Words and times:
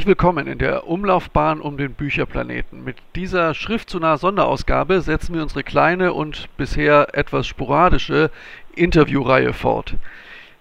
Herzlich 0.00 0.16
willkommen 0.16 0.46
in 0.46 0.56
der 0.56 0.86
Umlaufbahn 0.86 1.60
um 1.60 1.76
den 1.76 1.92
Bücherplaneten. 1.92 2.82
Mit 2.84 2.96
dieser 3.16 3.52
schriftzunah 3.52 4.16
Sonderausgabe 4.16 5.02
setzen 5.02 5.34
wir 5.34 5.42
unsere 5.42 5.62
kleine 5.62 6.14
und 6.14 6.48
bisher 6.56 7.08
etwas 7.12 7.46
sporadische 7.46 8.30
Interviewreihe 8.74 9.52
fort. 9.52 9.96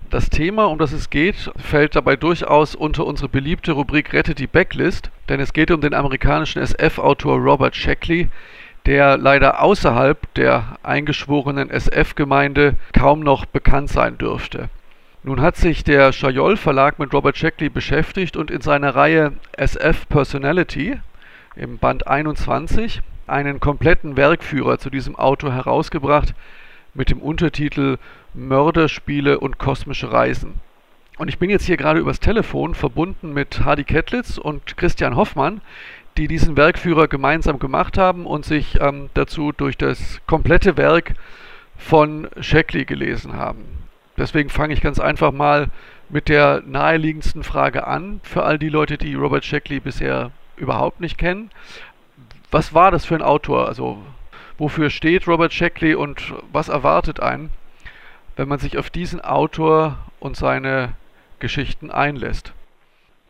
Das 0.09 0.29
Thema, 0.29 0.65
um 0.65 0.77
das 0.77 0.91
es 0.91 1.09
geht, 1.09 1.53
fällt 1.55 1.95
dabei 1.95 2.17
durchaus 2.17 2.75
unter 2.75 3.05
unsere 3.05 3.29
beliebte 3.29 3.71
Rubrik 3.71 4.11
Rettet 4.11 4.39
die 4.39 4.47
Backlist, 4.47 5.09
denn 5.29 5.39
es 5.39 5.53
geht 5.53 5.71
um 5.71 5.79
den 5.79 5.93
amerikanischen 5.93 6.61
SF-Autor 6.61 7.37
Robert 7.37 7.77
Sheckley, 7.77 8.27
der 8.85 9.15
leider 9.15 9.63
außerhalb 9.63 10.33
der 10.33 10.75
eingeschworenen 10.83 11.69
SF-Gemeinde 11.69 12.75
kaum 12.91 13.21
noch 13.21 13.45
bekannt 13.45 13.87
sein 13.87 14.17
dürfte. 14.17 14.67
Nun 15.21 15.41
hat 15.41 15.57
sich 15.57 15.83
der 15.83 16.13
Schajol 16.13 16.55
Verlag 16.55 16.97
mit 16.97 17.13
Robert 17.13 17.37
Sheckley 17.37 17.69
beschäftigt 17.69 18.37
und 18.37 18.49
in 18.49 18.61
seiner 18.61 18.95
Reihe 18.95 19.33
SF 19.57 20.07
Personality 20.07 20.97
im 21.57 21.77
Band 21.77 22.07
21 22.07 23.01
einen 23.27 23.59
kompletten 23.59 24.15
Werkführer 24.15 24.79
zu 24.79 24.89
diesem 24.89 25.17
Autor 25.17 25.53
herausgebracht 25.53 26.33
mit 26.93 27.09
dem 27.09 27.19
Untertitel 27.19 27.97
Mörderspiele 28.33 29.41
und 29.41 29.57
kosmische 29.57 30.09
Reisen. 30.09 30.61
Und 31.17 31.27
ich 31.27 31.37
bin 31.37 31.49
jetzt 31.49 31.65
hier 31.65 31.75
gerade 31.75 31.99
übers 31.99 32.21
Telefon 32.21 32.73
verbunden 32.73 33.33
mit 33.33 33.65
Hardy 33.65 33.83
Kettlitz 33.83 34.37
und 34.37 34.77
Christian 34.77 35.17
Hoffmann, 35.17 35.59
die 36.15 36.29
diesen 36.29 36.55
Werkführer 36.55 37.09
gemeinsam 37.09 37.59
gemacht 37.59 37.97
haben 37.97 38.25
und 38.25 38.45
sich 38.45 38.79
ähm, 38.79 39.09
dazu 39.15 39.51
durch 39.51 39.77
das 39.77 40.21
komplette 40.27 40.77
Werk 40.77 41.15
von 41.77 42.29
Sheckley 42.39 42.85
gelesen 42.85 43.33
haben. 43.33 43.78
Deswegen 44.19 44.49
fange 44.49 44.73
ich 44.73 44.81
ganz 44.81 44.99
einfach 44.99 45.31
mal 45.31 45.67
mit 46.09 46.27
der 46.27 46.61
naheliegendsten 46.65 47.43
Frage 47.43 47.87
an, 47.87 48.19
für 48.23 48.43
all 48.43 48.59
die 48.59 48.67
Leute, 48.67 48.97
die 48.97 49.15
Robert 49.15 49.45
Sheckley 49.45 49.79
bisher 49.79 50.31
überhaupt 50.57 50.99
nicht 50.99 51.17
kennen. 51.17 51.49
Was 52.51 52.73
war 52.73 52.91
das 52.91 53.05
für 53.05 53.15
ein 53.15 53.21
Autor? 53.21 53.67
Also 53.67 53.97
wofür 54.57 54.89
steht 54.89 55.25
Robert 55.27 55.53
Sheckley 55.53 55.95
und 55.95 56.33
was 56.51 56.67
erwartet 56.67 57.21
einen, 57.21 57.49
wenn 58.35 58.49
man 58.49 58.59
sich 58.59 58.77
auf 58.77 58.89
diesen 58.89 59.21
Autor 59.21 59.97
und 60.19 60.35
seine 60.35 60.89
Geschichten 61.39 61.89
einlässt? 61.89 62.53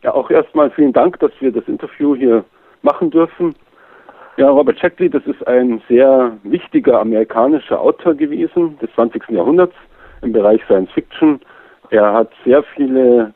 Ja, 0.02 0.12
auch 0.12 0.28
erstmal 0.28 0.70
vielen 0.72 0.92
Dank, 0.92 1.20
dass 1.20 1.30
wir 1.38 1.52
das 1.52 1.68
Interview 1.68 2.16
hier 2.16 2.44
machen 2.82 3.10
dürfen. 3.10 3.54
Ja, 4.38 4.48
Robert 4.48 4.80
Sheckley, 4.80 5.08
das 5.08 5.22
ist 5.26 5.46
ein 5.46 5.82
sehr 5.88 6.32
wichtiger 6.42 7.00
amerikanischer 7.00 7.78
Autor 7.80 8.14
gewesen 8.14 8.76
des 8.80 8.90
20. 8.94 9.28
Jahrhunderts 9.28 9.74
im 10.22 10.32
Bereich 10.32 10.62
Science 10.64 10.90
Fiction. 10.92 11.40
Er 11.90 12.12
hat 12.12 12.30
sehr 12.44 12.62
viele 12.74 13.32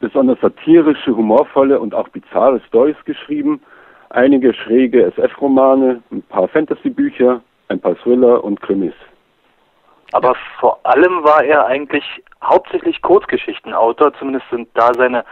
besonders 0.00 0.40
satirische, 0.40 1.16
humorvolle 1.16 1.80
und 1.80 1.94
auch 1.94 2.08
bizarre 2.08 2.60
Stories 2.68 2.96
geschrieben. 3.04 3.60
Einige 4.10 4.52
schräge 4.54 5.04
SF-Romane, 5.06 6.02
ein 6.10 6.22
paar 6.22 6.48
Fantasy-Bücher, 6.48 7.40
ein 7.68 7.80
paar 7.80 7.96
Thriller 7.96 8.44
und 8.44 8.60
Krimis. 8.60 8.94
Aber 10.12 10.36
vor 10.60 10.78
allem 10.84 11.24
war 11.24 11.42
er 11.42 11.66
eigentlich 11.66 12.04
hauptsächlich 12.42 13.02
Kurzgeschichtenautor, 13.02 14.12
zumindest 14.14 14.48
sind 14.50 14.68
da 14.74 14.92
seine 14.94 15.24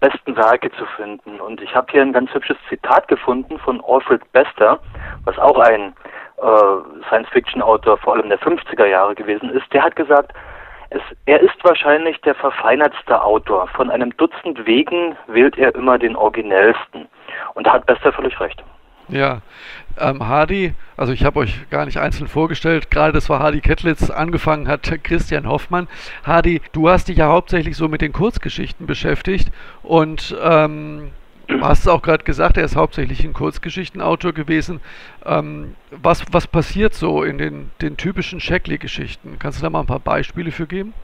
besten 0.00 0.36
Werke 0.36 0.70
zu 0.72 0.86
finden. 0.96 1.40
Und 1.40 1.60
ich 1.60 1.74
habe 1.74 1.86
hier 1.90 2.02
ein 2.02 2.12
ganz 2.12 2.32
hübsches 2.32 2.56
Zitat 2.68 3.08
gefunden 3.08 3.58
von 3.58 3.82
Alfred 3.86 4.20
Bester, 4.32 4.80
was 5.24 5.38
auch 5.38 5.58
ein 5.58 5.94
Science-Fiction-Autor 7.08 7.98
vor 7.98 8.14
allem 8.14 8.28
der 8.28 8.38
50er 8.38 8.86
Jahre 8.86 9.14
gewesen 9.14 9.50
ist, 9.50 9.72
der 9.72 9.82
hat 9.82 9.96
gesagt, 9.96 10.32
es, 10.90 11.02
er 11.26 11.40
ist 11.40 11.56
wahrscheinlich 11.62 12.20
der 12.22 12.34
verfeinertste 12.34 13.22
Autor. 13.22 13.68
Von 13.68 13.90
einem 13.90 14.16
Dutzend 14.16 14.66
Wegen 14.66 15.16
wählt 15.26 15.56
er 15.58 15.74
immer 15.74 15.98
den 15.98 16.16
originellsten. 16.16 17.08
Und 17.54 17.66
da 17.66 17.72
hat 17.72 17.86
Bester 17.86 18.12
völlig 18.12 18.38
recht. 18.40 18.62
Ja, 19.08 19.42
ähm, 19.98 20.26
Hardy, 20.26 20.74
also 20.96 21.12
ich 21.12 21.24
habe 21.24 21.40
euch 21.40 21.68
gar 21.68 21.84
nicht 21.84 21.98
einzeln 21.98 22.26
vorgestellt, 22.26 22.90
gerade 22.90 23.12
das 23.12 23.28
war 23.28 23.38
Hardy 23.38 23.60
Kettlitz, 23.60 24.10
angefangen 24.10 24.66
hat 24.66 24.82
Christian 25.02 25.46
Hoffmann. 25.46 25.88
Hardy, 26.24 26.62
du 26.72 26.88
hast 26.88 27.08
dich 27.08 27.18
ja 27.18 27.28
hauptsächlich 27.28 27.76
so 27.76 27.88
mit 27.88 28.00
den 28.00 28.14
Kurzgeschichten 28.14 28.86
beschäftigt 28.86 29.52
und 29.82 30.34
ähm, 30.42 31.10
Du 31.46 31.60
hast 31.60 31.80
es 31.80 31.88
auch 31.88 32.02
gerade 32.02 32.24
gesagt, 32.24 32.56
er 32.56 32.64
ist 32.64 32.76
hauptsächlich 32.76 33.24
ein 33.24 33.32
Kurzgeschichtenautor 33.32 34.32
gewesen. 34.32 34.80
Ähm, 35.26 35.74
was, 35.90 36.24
was 36.32 36.46
passiert 36.46 36.94
so 36.94 37.22
in 37.22 37.38
den, 37.38 37.70
den 37.82 37.96
typischen 37.96 38.40
Shackley-Geschichten? 38.40 39.38
Kannst 39.38 39.60
du 39.60 39.62
da 39.62 39.70
mal 39.70 39.80
ein 39.80 39.86
paar 39.86 40.00
Beispiele 40.00 40.50
für 40.50 40.66
geben? 40.66 40.94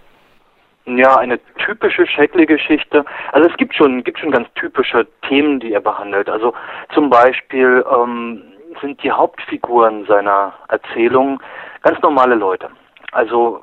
Ja, 0.86 1.18
eine 1.18 1.38
typische 1.64 2.06
Shackley-Geschichte. 2.06 3.04
Also 3.32 3.48
es 3.50 3.56
gibt 3.58 3.74
schon, 3.74 4.02
gibt 4.02 4.18
schon 4.18 4.30
ganz 4.30 4.48
typische 4.54 5.06
Themen, 5.28 5.60
die 5.60 5.72
er 5.72 5.80
behandelt. 5.80 6.28
Also 6.28 6.54
zum 6.94 7.10
Beispiel 7.10 7.84
ähm, 7.94 8.42
sind 8.80 9.02
die 9.02 9.10
Hauptfiguren 9.10 10.06
seiner 10.06 10.54
Erzählung 10.68 11.40
ganz 11.82 12.00
normale 12.00 12.34
Leute. 12.34 12.70
Also 13.12 13.62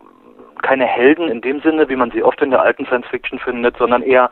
keine 0.62 0.86
Helden 0.86 1.30
in 1.30 1.42
dem 1.42 1.62
Sinne, 1.62 1.90
wie 1.90 1.96
man 1.96 2.12
sie 2.12 2.24
oft 2.24 2.42
in 2.42 2.52
der 2.52 2.62
alten 2.62 2.86
Science 2.86 3.08
Fiction 3.08 3.40
findet, 3.40 3.78
sondern 3.78 4.02
eher 4.02 4.32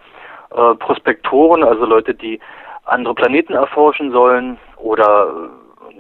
äh, 0.55 0.75
Prospektoren, 0.75 1.63
also 1.63 1.85
Leute, 1.85 2.13
die 2.13 2.39
andere 2.85 3.15
Planeten 3.15 3.53
erforschen 3.53 4.11
sollen 4.11 4.57
oder 4.77 5.27
äh, 5.27 5.49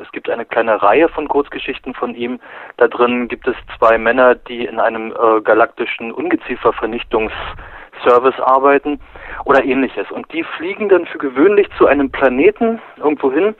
es 0.01 0.11
gibt 0.11 0.29
eine 0.29 0.45
kleine 0.45 0.81
Reihe 0.81 1.09
von 1.09 1.27
Kurzgeschichten 1.27 1.93
von 1.93 2.15
ihm. 2.15 2.39
Da 2.77 2.87
drin 2.87 3.27
gibt 3.27 3.47
es 3.47 3.55
zwei 3.77 3.97
Männer, 3.97 4.35
die 4.35 4.65
in 4.65 4.79
einem 4.79 5.11
äh, 5.11 5.41
galaktischen 5.41 6.11
Ungeziefervernichtungsservice 6.11 8.39
arbeiten 8.41 8.99
oder 9.45 9.63
ähnliches. 9.63 10.11
Und 10.11 10.31
die 10.33 10.43
fliegen 10.43 10.89
dann 10.89 11.05
für 11.05 11.17
gewöhnlich 11.17 11.69
zu 11.77 11.87
einem 11.87 12.09
Planeten 12.09 12.81
irgendwo 12.97 13.31
hin. 13.31 13.55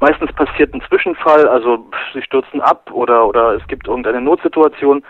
Meistens 0.00 0.32
passiert 0.32 0.74
ein 0.74 0.82
Zwischenfall, 0.88 1.48
also 1.48 1.86
sie 2.12 2.22
stürzen 2.22 2.60
ab 2.60 2.90
oder, 2.92 3.26
oder 3.26 3.54
es 3.54 3.66
gibt 3.68 3.88
irgendeine 3.88 4.20
Notsituation. 4.20 5.02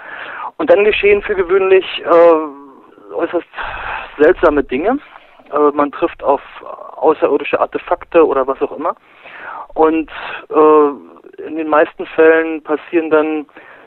Und 0.59 0.71
dann 0.71 0.85
geschehen 0.85 1.23
für 1.23 1.35
gewöhnlich 1.35 1.85
äh, 2.05 3.15
äußerst 3.15 3.49
seltsame 4.19 4.63
Dinge 4.63 4.99
äh, 5.53 5.71
man 5.75 5.93
trifft 5.93 6.23
auf 6.23 6.41
außerirdische 6.97 7.61
Artefakte 7.61 8.27
oder 8.27 8.47
was 8.47 8.61
auch 8.63 8.73
immer. 8.73 8.97
Und 9.75 10.11
äh, 10.49 11.43
in 11.47 11.57
den 11.57 11.69
meisten 11.69 12.07
Fällen 12.07 12.63
passieren 12.63 13.11
dann 13.11 13.47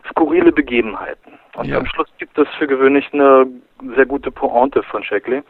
skurrile 0.10 0.52
Begebenheiten. 0.52 1.34
Und 1.56 1.66
ja. 1.66 1.78
am 1.78 1.86
Schluss 1.86 2.08
gibt 2.18 2.38
es 2.38 2.48
für 2.58 2.68
gewöhnlich 2.68 3.06
eine 3.12 3.48
sehr 3.96 4.06
gute 4.06 4.32
Pointe 4.32 4.84
von 4.84 5.04
Shackley. 5.04 5.42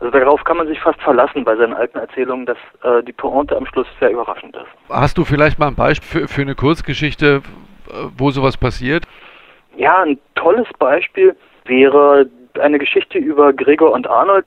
Also 0.00 0.10
darauf 0.10 0.42
kann 0.44 0.56
man 0.56 0.66
sich 0.66 0.80
fast 0.80 1.00
verlassen 1.00 1.44
bei 1.44 1.56
seinen 1.56 1.72
alten 1.72 1.98
Erzählungen, 1.98 2.46
dass 2.46 2.58
äh, 2.82 3.02
die 3.04 3.12
Pointe 3.12 3.56
am 3.56 3.66
Schluss 3.66 3.86
sehr 4.00 4.10
überraschend 4.10 4.56
ist. 4.56 4.66
Hast 4.90 5.16
du 5.16 5.24
vielleicht 5.24 5.58
mal 5.58 5.68
ein 5.68 5.76
Beispiel 5.76 6.22
für, 6.22 6.28
für 6.28 6.42
eine 6.42 6.54
Kurzgeschichte, 6.54 7.42
äh, 7.88 7.92
wo 8.18 8.30
sowas 8.30 8.56
passiert? 8.56 9.04
Ja, 9.76 10.02
ein 10.02 10.18
tolles 10.34 10.66
Beispiel 10.78 11.36
wäre 11.64 12.26
eine 12.60 12.78
Geschichte 12.78 13.18
über 13.18 13.52
Gregor 13.52 13.92
und 13.92 14.06
Arnold. 14.06 14.46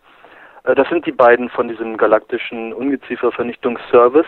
Äh, 0.63 0.75
das 0.75 0.87
sind 0.89 1.05
die 1.05 1.11
beiden 1.11 1.49
von 1.49 1.67
diesem 1.67 1.97
galaktischen 1.97 2.73
Ungeziefervernichtungsservice. 2.73 4.27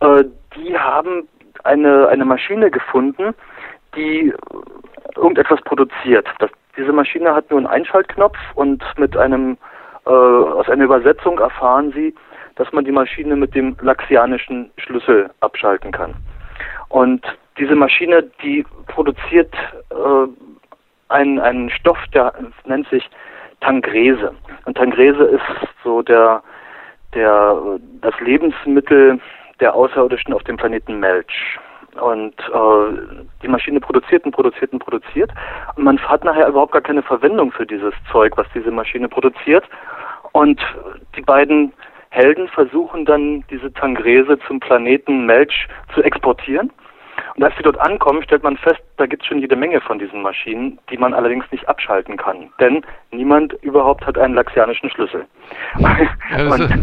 Äh, 0.00 0.24
die 0.56 0.78
haben 0.78 1.28
eine, 1.64 2.08
eine 2.08 2.24
Maschine 2.24 2.70
gefunden, 2.70 3.34
die 3.94 4.32
irgendetwas 5.16 5.60
produziert. 5.62 6.28
Das, 6.38 6.50
diese 6.76 6.92
Maschine 6.92 7.34
hat 7.34 7.50
nur 7.50 7.58
einen 7.58 7.66
Einschaltknopf 7.66 8.36
und 8.54 8.82
mit 8.96 9.16
einem 9.16 9.58
äh, 10.06 10.10
aus 10.10 10.68
einer 10.68 10.84
Übersetzung 10.84 11.38
erfahren 11.38 11.92
sie, 11.92 12.14
dass 12.56 12.72
man 12.72 12.84
die 12.84 12.92
Maschine 12.92 13.36
mit 13.36 13.54
dem 13.54 13.76
laxianischen 13.80 14.70
Schlüssel 14.78 15.30
abschalten 15.40 15.92
kann. 15.92 16.14
Und 16.88 17.24
diese 17.58 17.74
Maschine, 17.74 18.24
die 18.42 18.64
produziert 18.86 19.52
äh, 19.90 20.28
einen, 21.08 21.38
einen 21.38 21.70
Stoff, 21.70 21.98
der 22.14 22.32
nennt 22.64 22.88
sich 22.88 23.08
Tangrese. 23.60 24.34
Und 24.64 24.76
Tangrese 24.76 25.24
ist 25.24 25.42
so 25.82 26.02
der, 26.02 26.42
der, 27.14 27.78
das 28.00 28.18
Lebensmittel 28.20 29.20
der 29.60 29.74
Außerirdischen 29.74 30.32
auf 30.32 30.44
dem 30.44 30.56
Planeten 30.56 31.00
Melch. 31.00 31.58
Und 32.00 32.34
äh, 32.38 33.18
die 33.42 33.48
Maschine 33.48 33.80
produziert 33.80 34.24
und 34.24 34.32
produziert 34.32 34.72
und 34.72 34.78
produziert. 34.78 35.30
Und 35.74 35.84
man 35.84 35.98
hat 35.98 36.22
nachher 36.22 36.48
überhaupt 36.48 36.72
gar 36.72 36.82
keine 36.82 37.02
Verwendung 37.02 37.50
für 37.50 37.66
dieses 37.66 37.94
Zeug, 38.12 38.36
was 38.36 38.46
diese 38.54 38.70
Maschine 38.70 39.08
produziert. 39.08 39.64
Und 40.32 40.60
die 41.16 41.22
beiden 41.22 41.72
Helden 42.10 42.48
versuchen 42.48 43.04
dann, 43.04 43.44
diese 43.50 43.72
Tangrese 43.72 44.38
zum 44.46 44.60
Planeten 44.60 45.26
Melch 45.26 45.66
zu 45.94 46.02
exportieren. 46.02 46.70
Und 47.38 47.44
als 47.44 47.56
sie 47.56 47.62
dort 47.62 47.78
ankommen, 47.78 48.20
stellt 48.24 48.42
man 48.42 48.56
fest, 48.56 48.80
da 48.96 49.06
gibt 49.06 49.22
es 49.22 49.28
schon 49.28 49.38
jede 49.38 49.54
Menge 49.54 49.80
von 49.80 50.00
diesen 50.00 50.22
Maschinen, 50.22 50.76
die 50.90 50.98
man 50.98 51.14
allerdings 51.14 51.44
nicht 51.52 51.68
abschalten 51.68 52.16
kann. 52.16 52.50
Denn 52.58 52.84
niemand 53.12 53.52
überhaupt 53.62 54.04
hat 54.04 54.18
einen 54.18 54.34
laxianischen 54.34 54.90
Schlüssel. 54.90 55.24
Ja, 55.78 55.96
das, 56.36 56.58
ist, 56.70 56.74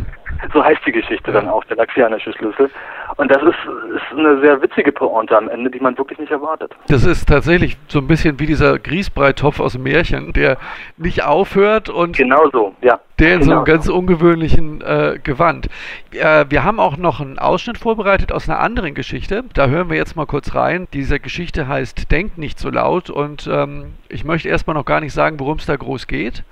So 0.54 0.63
heißt 0.63 0.81
die 0.86 0.92
Geschichte 0.92 1.31
dann 1.31 1.48
auch, 1.48 1.63
der 1.66 1.77
laxianische 1.77 2.33
Schlüssel. 2.33 2.69
Und 3.18 3.31
das 3.31 3.42
ist, 3.44 3.57
ist 3.95 4.18
eine 4.18 4.39
sehr 4.42 4.62
witzige 4.62 4.92
Pointe 4.92 5.38
am 5.38 5.50
Ende, 5.50 5.69
die 5.69 5.80
man 5.80 5.98
wirklich 5.98 6.19
nicht 6.19 6.31
erwartet. 6.31 6.74
Das 6.88 7.06
ist 7.06 7.27
tatsächlich 7.27 7.77
so 7.88 8.00
ein 8.00 8.07
bisschen 8.07 8.39
wie 8.39 8.45
dieser 8.45 8.77
Grießbreitopf 8.80 9.60
aus 9.60 9.74
dem 9.74 9.83
Märchen, 9.83 10.33
der 10.33 10.57
nicht 10.98 11.24
aufhört 11.24 11.89
und 11.89 12.18
genau 12.18 12.50
so, 12.51 12.74
ja. 12.81 13.00
der 13.19 13.36
in 13.36 13.39
genau 13.42 13.45
so 13.45 13.56
einem 13.57 13.66
ganz 13.66 13.86
so. 13.86 13.95
ungewöhnlichen 13.95 14.81
äh, 14.81 15.19
Gewand. 15.24 15.69
Äh, 16.12 16.45
wir 16.50 16.63
haben 16.63 16.80
auch 16.80 16.98
noch 16.98 17.22
einen 17.22 17.39
Ausschnitt 17.39 17.77
vorbereitet 17.77 18.31
aus 18.31 18.50
einer 18.50 18.60
anderen 18.60 18.95
Geschichte. 18.95 19.44
Da 19.54 19.68
hören 19.68 19.89
wir 19.89 19.98
jetzt 19.98 20.16
mal 20.16 20.25
kurz 20.25 20.56
rein. 20.56 20.88
Diese 20.94 21.19
Geschichte 21.19 21.68
heißt 21.68 22.12
Denk 22.12 22.38
nicht 22.38 22.60
so 22.60 22.69
laut 22.69 23.10
und 23.10 23.48
ähm, 23.51 23.94
ich 24.10 24.25
möchte 24.25 24.50
erstmal 24.50 24.75
noch 24.75 24.86
gar 24.86 25.00
nicht 25.00 25.13
sagen, 25.13 25.39
worum 25.39 25.57
es 25.57 25.66
da 25.66 25.75
groß 25.75 26.07
geht. 26.07 26.44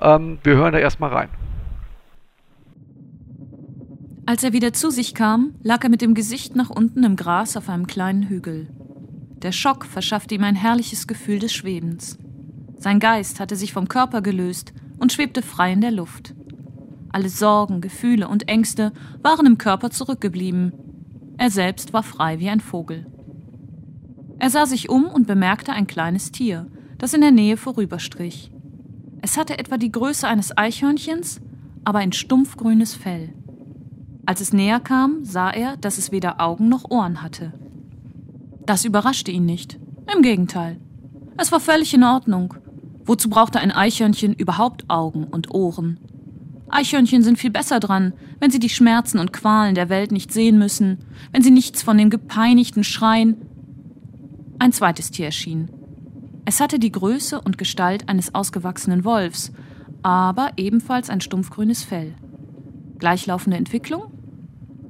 Ähm, 0.00 0.38
wir 0.42 0.54
hören 0.54 0.72
da 0.72 0.78
erstmal 0.78 1.10
rein. 1.10 1.28
Als 4.24 4.44
er 4.44 4.52
wieder 4.52 4.72
zu 4.72 4.90
sich 4.90 5.14
kam, 5.14 5.54
lag 5.62 5.82
er 5.82 5.90
mit 5.90 6.00
dem 6.00 6.14
Gesicht 6.14 6.54
nach 6.54 6.70
unten 6.70 7.02
im 7.02 7.16
Gras 7.16 7.56
auf 7.56 7.68
einem 7.68 7.88
kleinen 7.88 8.28
Hügel. 8.28 8.68
Der 9.42 9.50
Schock 9.50 9.84
verschaffte 9.84 10.36
ihm 10.36 10.44
ein 10.44 10.54
herrliches 10.54 11.08
Gefühl 11.08 11.40
des 11.40 11.52
Schwebens. 11.52 12.18
Sein 12.78 13.00
Geist 13.00 13.40
hatte 13.40 13.56
sich 13.56 13.72
vom 13.72 13.88
Körper 13.88 14.22
gelöst 14.22 14.72
und 14.98 15.12
schwebte 15.12 15.42
frei 15.42 15.72
in 15.72 15.80
der 15.80 15.90
Luft. 15.90 16.34
Alle 17.10 17.28
Sorgen, 17.28 17.80
Gefühle 17.80 18.28
und 18.28 18.48
Ängste 18.48 18.92
waren 19.22 19.46
im 19.46 19.58
Körper 19.58 19.90
zurückgeblieben. 19.90 20.72
Er 21.36 21.50
selbst 21.50 21.92
war 21.92 22.04
frei 22.04 22.38
wie 22.38 22.48
ein 22.48 22.60
Vogel. 22.60 23.06
Er 24.38 24.50
sah 24.50 24.66
sich 24.66 24.88
um 24.88 25.06
und 25.06 25.26
bemerkte 25.26 25.72
ein 25.72 25.88
kleines 25.88 26.30
Tier, 26.30 26.66
das 26.98 27.12
in 27.12 27.20
der 27.20 27.32
Nähe 27.32 27.56
vorüberstrich. 27.56 28.52
Es 29.20 29.36
hatte 29.36 29.58
etwa 29.58 29.78
die 29.78 29.92
Größe 29.92 30.26
eines 30.26 30.56
Eichhörnchens, 30.56 31.40
aber 31.84 31.98
ein 31.98 32.12
stumpfgrünes 32.12 32.94
Fell. 32.94 33.34
Als 34.24 34.40
es 34.40 34.52
näher 34.52 34.80
kam, 34.80 35.24
sah 35.24 35.50
er, 35.50 35.76
dass 35.76 35.98
es 35.98 36.12
weder 36.12 36.40
Augen 36.40 36.68
noch 36.68 36.90
Ohren 36.90 37.22
hatte. 37.22 37.52
Das 38.64 38.84
überraschte 38.84 39.32
ihn 39.32 39.44
nicht. 39.44 39.78
Im 40.14 40.22
Gegenteil. 40.22 40.78
Es 41.36 41.50
war 41.50 41.60
völlig 41.60 41.92
in 41.94 42.04
Ordnung. 42.04 42.54
Wozu 43.04 43.28
brauchte 43.28 43.58
ein 43.58 43.72
Eichhörnchen 43.72 44.32
überhaupt 44.34 44.88
Augen 44.88 45.24
und 45.24 45.50
Ohren? 45.52 45.98
Eichhörnchen 46.68 47.22
sind 47.22 47.38
viel 47.38 47.50
besser 47.50 47.80
dran, 47.80 48.12
wenn 48.38 48.50
sie 48.50 48.60
die 48.60 48.68
Schmerzen 48.68 49.18
und 49.18 49.32
Qualen 49.32 49.74
der 49.74 49.88
Welt 49.88 50.12
nicht 50.12 50.32
sehen 50.32 50.58
müssen, 50.58 50.98
wenn 51.32 51.42
sie 51.42 51.50
nichts 51.50 51.82
von 51.82 51.98
dem 51.98 52.08
gepeinigten 52.08 52.84
Schreien. 52.84 53.36
Ein 54.58 54.72
zweites 54.72 55.10
Tier 55.10 55.26
erschien. 55.26 55.68
Es 56.44 56.60
hatte 56.60 56.78
die 56.78 56.92
Größe 56.92 57.40
und 57.40 57.58
Gestalt 57.58 58.08
eines 58.08 58.34
ausgewachsenen 58.34 59.04
Wolfs, 59.04 59.52
aber 60.02 60.52
ebenfalls 60.56 61.10
ein 61.10 61.20
stumpfgrünes 61.20 61.84
Fell. 61.84 62.14
Gleichlaufende 62.98 63.56
Entwicklung? 63.56 64.12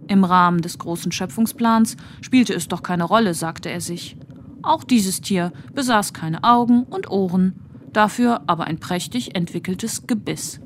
Im 0.08 0.24
Rahmen 0.24 0.60
des 0.60 0.78
großen 0.78 1.12
Schöpfungsplans 1.12 1.96
spielte 2.20 2.54
es 2.54 2.68
doch 2.68 2.82
keine 2.82 3.04
Rolle, 3.04 3.34
sagte 3.34 3.70
er 3.70 3.80
sich. 3.80 4.16
Auch 4.62 4.84
dieses 4.84 5.20
Tier 5.20 5.52
besaß 5.74 6.12
keine 6.12 6.44
Augen 6.44 6.84
und 6.84 7.10
Ohren, 7.10 7.54
dafür 7.92 8.42
aber 8.46 8.64
ein 8.64 8.78
prächtig 8.78 9.34
entwickeltes 9.34 10.06
Gebiss. 10.06 10.60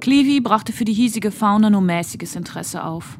Cleavy 0.00 0.40
brachte 0.40 0.72
für 0.72 0.84
die 0.84 0.92
hiesige 0.92 1.30
Fauna 1.30 1.70
nur 1.70 1.80
mäßiges 1.80 2.36
Interesse 2.36 2.84
auf. 2.84 3.18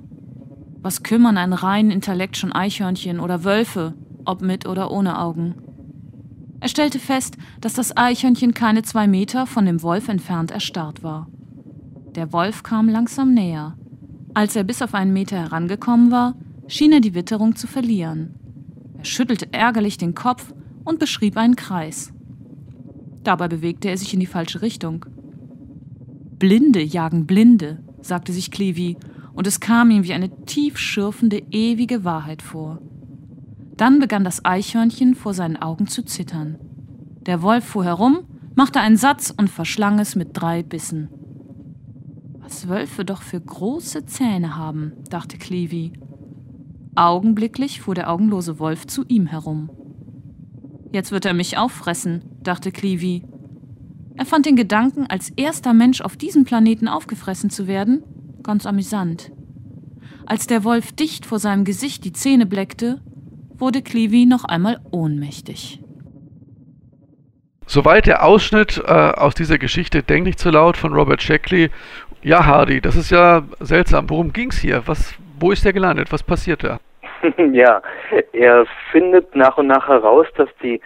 Was 0.82 1.02
kümmern 1.02 1.38
ein 1.38 1.52
rein 1.52 1.90
Intellekt 1.90 2.36
schon 2.36 2.52
Eichhörnchen 2.52 3.20
oder 3.20 3.44
Wölfe, 3.44 3.94
ob 4.26 4.42
mit 4.42 4.66
oder 4.66 4.90
ohne 4.90 5.18
Augen? 5.18 5.54
Er 6.60 6.68
stellte 6.68 6.98
fest, 6.98 7.36
dass 7.60 7.74
das 7.74 7.96
Eichhörnchen 7.96 8.54
keine 8.54 8.82
zwei 8.82 9.06
Meter 9.06 9.46
von 9.46 9.66
dem 9.66 9.82
Wolf 9.82 10.08
entfernt 10.08 10.50
erstarrt 10.50 11.02
war. 11.02 11.28
Der 12.14 12.32
Wolf 12.32 12.62
kam 12.62 12.88
langsam 12.88 13.34
näher. 13.34 13.76
Als 14.34 14.54
er 14.54 14.62
bis 14.62 14.82
auf 14.82 14.94
einen 14.94 15.12
Meter 15.12 15.36
herangekommen 15.36 16.12
war, 16.12 16.36
schien 16.68 16.92
er 16.92 17.00
die 17.00 17.14
Witterung 17.14 17.56
zu 17.56 17.66
verlieren. 17.66 18.34
Er 18.98 19.04
schüttelte 19.04 19.52
ärgerlich 19.52 19.98
den 19.98 20.14
Kopf 20.14 20.54
und 20.84 21.00
beschrieb 21.00 21.36
einen 21.36 21.56
Kreis. 21.56 22.12
Dabei 23.24 23.48
bewegte 23.48 23.88
er 23.88 23.98
sich 23.98 24.14
in 24.14 24.20
die 24.20 24.26
falsche 24.26 24.62
Richtung. 24.62 25.06
Blinde 26.38 26.82
jagen 26.82 27.26
Blinde, 27.26 27.82
sagte 28.00 28.32
sich 28.32 28.50
Cleavy, 28.50 28.96
und 29.32 29.46
es 29.48 29.58
kam 29.58 29.90
ihm 29.90 30.04
wie 30.04 30.12
eine 30.12 30.44
tief 30.44 30.78
schürfende, 30.78 31.42
ewige 31.50 32.04
Wahrheit 32.04 32.42
vor. 32.42 32.80
Dann 33.76 33.98
begann 33.98 34.22
das 34.22 34.44
Eichhörnchen 34.44 35.16
vor 35.16 35.34
seinen 35.34 35.56
Augen 35.56 35.88
zu 35.88 36.04
zittern. 36.04 36.58
Der 37.26 37.42
Wolf 37.42 37.64
fuhr 37.64 37.84
herum, 37.84 38.20
machte 38.54 38.78
einen 38.78 38.96
Satz 38.96 39.34
und 39.36 39.50
verschlang 39.50 39.98
es 39.98 40.14
mit 40.14 40.28
drei 40.32 40.62
Bissen. 40.62 41.08
Was 42.44 42.68
Wölfe 42.68 43.06
doch 43.06 43.22
für 43.22 43.40
große 43.40 44.04
Zähne 44.04 44.54
haben, 44.54 44.92
dachte 45.08 45.38
Cleavy. 45.38 45.94
Augenblicklich 46.94 47.80
fuhr 47.80 47.94
der 47.94 48.10
augenlose 48.10 48.58
Wolf 48.58 48.86
zu 48.86 49.02
ihm 49.08 49.26
herum. 49.26 49.70
Jetzt 50.92 51.10
wird 51.10 51.24
er 51.24 51.32
mich 51.32 51.56
auffressen, 51.56 52.22
dachte 52.42 52.70
Cleavy. 52.70 53.24
Er 54.16 54.26
fand 54.26 54.44
den 54.44 54.56
Gedanken, 54.56 55.06
als 55.06 55.30
erster 55.30 55.72
Mensch 55.72 56.02
auf 56.02 56.18
diesem 56.18 56.44
Planeten 56.44 56.86
aufgefressen 56.86 57.48
zu 57.48 57.66
werden, 57.66 58.02
ganz 58.42 58.66
amüsant. 58.66 59.32
Als 60.26 60.46
der 60.46 60.64
Wolf 60.64 60.92
dicht 60.92 61.24
vor 61.24 61.38
seinem 61.38 61.64
Gesicht 61.64 62.04
die 62.04 62.12
Zähne 62.12 62.44
bleckte, 62.44 63.00
wurde 63.56 63.80
Cleavy 63.80 64.26
noch 64.26 64.44
einmal 64.44 64.80
ohnmächtig. 64.90 65.80
Soweit 67.66 68.06
der 68.06 68.24
Ausschnitt 68.24 68.82
äh, 68.86 68.90
aus 68.90 69.34
dieser 69.34 69.58
Geschichte 69.58 70.02
Denk 70.02 70.24
nicht 70.24 70.38
zu 70.38 70.50
laut 70.50 70.76
von 70.76 70.92
Robert 70.92 71.22
Shackley. 71.22 71.70
Ja, 72.24 72.46
Hardy, 72.46 72.80
das 72.80 72.96
ist 72.96 73.10
ja 73.10 73.42
seltsam. 73.60 74.08
Worum 74.08 74.32
ging's 74.32 74.58
hier? 74.58 74.82
Was, 74.86 75.14
wo 75.38 75.52
ist 75.52 75.62
der 75.62 75.74
gelandet? 75.74 76.10
Was 76.10 76.22
passiert 76.22 76.64
da? 76.64 76.78
ja, 77.52 77.82
er 78.32 78.64
findet 78.90 79.36
nach 79.36 79.58
und 79.58 79.66
nach 79.66 79.88
heraus, 79.88 80.26
dass 80.38 80.48
die, 80.62 80.76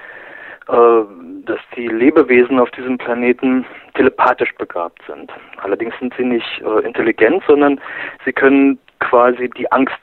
äh, 0.66 1.02
dass 1.46 1.60
die 1.76 1.86
Lebewesen 1.86 2.58
auf 2.58 2.72
diesem 2.72 2.98
Planeten 2.98 3.64
telepathisch 3.94 4.52
begabt 4.56 5.00
sind. 5.06 5.30
Allerdings 5.62 5.94
sind 6.00 6.12
sie 6.18 6.24
nicht 6.24 6.60
äh, 6.60 6.84
intelligent, 6.84 7.44
sondern 7.46 7.80
sie 8.24 8.32
können 8.32 8.80
quasi 8.98 9.48
die 9.56 9.70
Angst 9.70 10.00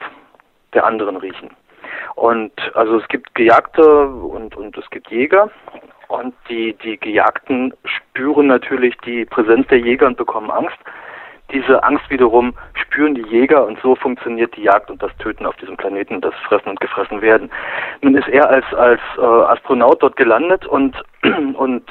der 0.72 0.86
anderen 0.86 1.18
riechen. 1.18 1.50
Und 2.14 2.52
also 2.74 2.98
es 2.98 3.06
gibt 3.08 3.34
Gejagte 3.34 4.06
und, 4.06 4.56
und 4.56 4.74
es 4.78 4.88
gibt 4.88 5.10
Jäger 5.10 5.50
und 6.08 6.34
die, 6.48 6.72
die 6.82 6.96
Gejagten 6.96 7.74
spüren 7.84 8.46
natürlich 8.46 8.96
die 9.04 9.26
Präsenz 9.26 9.66
der 9.68 9.80
Jäger 9.80 10.06
und 10.06 10.16
bekommen 10.16 10.50
Angst. 10.50 10.78
Diese 11.52 11.82
Angst 11.84 12.10
wiederum 12.10 12.54
spüren 12.74 13.14
die 13.14 13.22
Jäger 13.22 13.64
und 13.66 13.78
so 13.80 13.94
funktioniert 13.94 14.56
die 14.56 14.62
Jagd 14.62 14.90
und 14.90 15.00
das 15.00 15.16
Töten 15.18 15.46
auf 15.46 15.54
diesem 15.56 15.76
Planeten, 15.76 16.20
das 16.20 16.34
Fressen 16.48 16.70
und 16.70 16.80
Gefressen 16.80 17.22
werden. 17.22 17.50
Nun 18.02 18.16
ist 18.16 18.28
er 18.28 18.48
als, 18.48 18.64
als 18.74 19.00
äh, 19.16 19.20
Astronaut 19.20 20.02
dort 20.02 20.16
gelandet 20.16 20.66
und, 20.66 20.96
und 21.54 21.84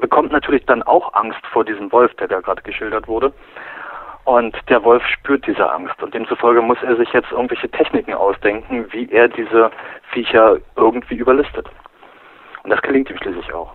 bekommt 0.00 0.32
natürlich 0.32 0.66
dann 0.66 0.82
auch 0.82 1.14
Angst 1.14 1.40
vor 1.50 1.64
diesem 1.64 1.90
Wolf, 1.92 2.14
der 2.16 2.28
da 2.28 2.40
gerade 2.40 2.62
geschildert 2.62 3.08
wurde. 3.08 3.32
Und 4.24 4.54
der 4.68 4.84
Wolf 4.84 5.02
spürt 5.06 5.46
diese 5.46 5.72
Angst 5.72 6.02
und 6.02 6.12
demzufolge 6.12 6.60
muss 6.60 6.76
er 6.82 6.96
sich 6.96 7.10
jetzt 7.14 7.32
irgendwelche 7.32 7.70
Techniken 7.70 8.12
ausdenken, 8.12 8.84
wie 8.90 9.10
er 9.10 9.28
diese 9.28 9.70
Viecher 10.12 10.58
irgendwie 10.76 11.14
überlistet. 11.14 11.66
Und 12.62 12.68
das 12.68 12.82
gelingt 12.82 13.08
ihm 13.08 13.16
schließlich 13.16 13.54
auch. 13.54 13.72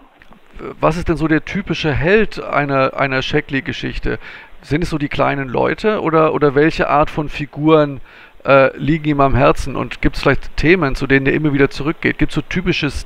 Was 0.80 0.98
ist 0.98 1.10
denn 1.10 1.18
so 1.18 1.28
der 1.28 1.44
typische 1.44 1.92
Held 1.92 2.44
einer, 2.44 2.94
einer 2.96 3.24
Shackley-Geschichte? 3.24 4.20
Sind 4.64 4.82
es 4.84 4.90
so 4.90 4.98
die 4.98 5.10
kleinen 5.10 5.50
Leute 5.50 6.02
oder, 6.02 6.34
oder 6.34 6.56
welche 6.56 6.90
Art 6.90 7.10
von 7.10 7.28
Figuren 7.28 8.00
äh, 8.46 8.76
liegen 8.78 9.10
ihm 9.10 9.20
am 9.20 9.36
Herzen? 9.36 9.76
Und 9.76 10.02
gibt 10.02 10.16
es 10.16 10.24
vielleicht 10.24 10.56
Themen, 10.56 10.96
zu 10.96 11.06
denen 11.06 11.26
er 11.26 11.34
immer 11.34 11.52
wieder 11.52 11.70
zurückgeht? 11.70 12.18
Gibt 12.18 12.32
es 12.32 12.36
so 12.36 12.42
typisches, 12.42 13.06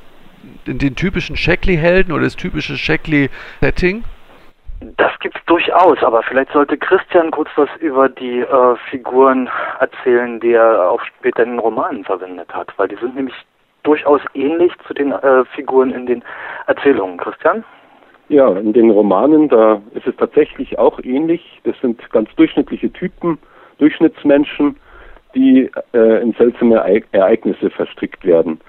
den, 0.66 0.94
typischen 0.94 1.36
Shackley-Helden 1.36 2.12
oder 2.12 2.22
das 2.24 2.36
typische 2.36 2.76
Shackley-Setting? 2.76 4.04
Das 4.98 5.10
gibt's 5.18 5.40
durchaus, 5.46 6.00
aber 6.04 6.22
vielleicht 6.22 6.52
sollte 6.52 6.78
Christian 6.78 7.32
kurz 7.32 7.48
was 7.56 7.68
über 7.80 8.08
die 8.08 8.38
äh, 8.38 8.76
Figuren 8.88 9.50
erzählen, 9.80 10.38
die 10.38 10.52
er 10.52 10.88
auch 10.88 11.02
später 11.02 11.42
in 11.42 11.50
den 11.50 11.58
Romanen 11.58 12.04
verwendet 12.04 12.54
hat, 12.54 12.72
weil 12.76 12.86
die 12.86 12.96
sind 12.96 13.16
nämlich 13.16 13.34
durchaus 13.82 14.20
ähnlich 14.34 14.72
zu 14.86 14.94
den 14.94 15.10
äh, 15.10 15.44
Figuren 15.56 15.90
in 15.90 16.06
den 16.06 16.22
Erzählungen. 16.68 17.18
Christian? 17.18 17.64
Ja, 18.28 18.52
in 18.58 18.74
den 18.74 18.90
Romanen, 18.90 19.48
da 19.48 19.80
ist 19.94 20.06
es 20.06 20.14
tatsächlich 20.16 20.78
auch 20.78 21.00
ähnlich. 21.02 21.60
Das 21.64 21.74
sind 21.80 21.98
ganz 22.10 22.28
durchschnittliche 22.36 22.92
Typen, 22.92 23.38
Durchschnittsmenschen, 23.78 24.76
die 25.34 25.70
äh, 25.94 26.22
in 26.22 26.32
seltsame 26.34 27.02
Ereignisse 27.12 27.70
verstrickt 27.70 28.24
werden. 28.26 28.60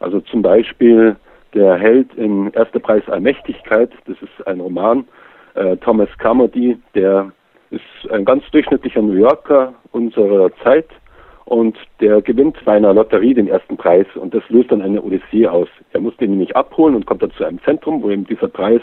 Also 0.00 0.20
zum 0.20 0.42
Beispiel 0.42 1.16
der 1.54 1.76
Held 1.76 2.14
in 2.14 2.52
Erster 2.52 2.80
Preis 2.80 3.02
Allmächtigkeit, 3.08 3.90
das 4.06 4.16
ist 4.20 4.46
ein 4.46 4.60
Roman, 4.60 5.06
äh, 5.54 5.76
Thomas 5.78 6.10
Carmody, 6.18 6.78
der 6.94 7.32
ist 7.70 8.10
ein 8.12 8.26
ganz 8.26 8.44
durchschnittlicher 8.50 9.00
New 9.00 9.14
Yorker 9.14 9.74
unserer 9.92 10.50
Zeit 10.62 10.88
und 11.48 11.78
der 12.00 12.20
gewinnt 12.20 12.62
bei 12.66 12.76
einer 12.76 12.92
Lotterie 12.92 13.32
den 13.32 13.48
ersten 13.48 13.78
Preis 13.78 14.06
und 14.16 14.34
das 14.34 14.42
löst 14.50 14.70
dann 14.70 14.82
eine 14.82 15.00
Odyssee 15.00 15.46
aus. 15.46 15.68
Er 15.92 16.00
muss 16.00 16.14
den 16.18 16.32
nämlich 16.32 16.54
abholen 16.54 16.94
und 16.94 17.06
kommt 17.06 17.22
dann 17.22 17.30
zu 17.30 17.44
einem 17.44 17.58
Zentrum, 17.62 18.02
wo 18.02 18.10
ihm 18.10 18.26
dieser 18.26 18.48
Preis 18.48 18.82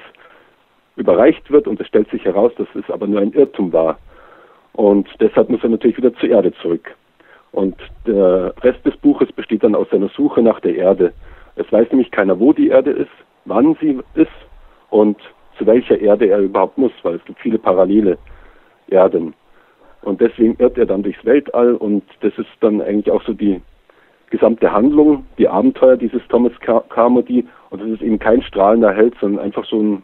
überreicht 0.96 1.52
wird 1.52 1.68
und 1.68 1.80
es 1.80 1.86
stellt 1.86 2.10
sich 2.10 2.26
heraus, 2.26 2.52
dass 2.58 2.68
es 2.74 2.90
aber 2.90 3.06
nur 3.06 3.22
ein 3.22 3.34
Irrtum 3.34 3.72
war. 3.72 4.00
Und 4.74 5.08
deshalb 5.20 5.52
muss 5.52 5.62
er 5.62 5.70
natürlich 5.70 5.98
wieder 5.98 6.16
zur 6.16 6.30
Erde 6.30 6.54
zurück. 6.54 6.96
Und 7.52 7.76
der 8.08 8.56
Rest 8.64 8.84
des 8.84 8.98
Buches 8.98 9.32
besteht 9.32 9.64
dann 9.64 9.76
aus 9.76 9.88
seiner 9.92 10.10
Suche 10.10 10.42
nach 10.42 10.60
der 10.60 10.76
Erde. 10.76 11.14
Es 11.58 11.72
weiß 11.72 11.92
nämlich 11.92 12.10
keiner, 12.10 12.40
wo 12.40 12.52
die 12.52 12.70
Erde 12.70 12.90
ist, 12.90 13.12
wann 13.46 13.78
sie 13.80 14.00
ist 14.16 14.32
und 14.90 15.18
zu 15.60 15.68
welcher 15.68 16.00
Erde 16.00 16.30
er 16.30 16.40
überhaupt 16.40 16.80
muss, 16.80 16.92
weil 17.04 17.16
es 17.16 17.26
gibt 17.26 17.40
viele 17.40 17.60
parallele 17.60 18.18
Erden. 18.88 19.36
Und 20.06 20.22
deswegen 20.22 20.56
irrt 20.60 20.78
er 20.78 20.86
dann 20.86 21.04
durchs 21.04 21.24
Weltall 21.26 21.76
und 21.76 22.04
das 22.22 22.32
ist 22.38 22.48
dann 22.62 22.82
eigentlich 22.82 23.12
auch 23.12 23.24
so 23.24 23.34
die 23.34 23.62
gesamte 24.30 24.72
Handlung, 24.72 25.26
die 25.38 25.48
Abenteuer 25.48 25.98
dieses 25.98 26.22
Thomas 26.30 26.54
Carmody. 26.90 27.46
Und 27.70 27.82
das 27.82 27.90
ist 27.90 28.02
eben 28.02 28.20
kein 28.20 28.42
strahlender 28.42 28.94
Held, 28.94 29.16
sondern 29.20 29.44
einfach 29.44 29.66
so 29.66 29.82
ein 29.82 30.04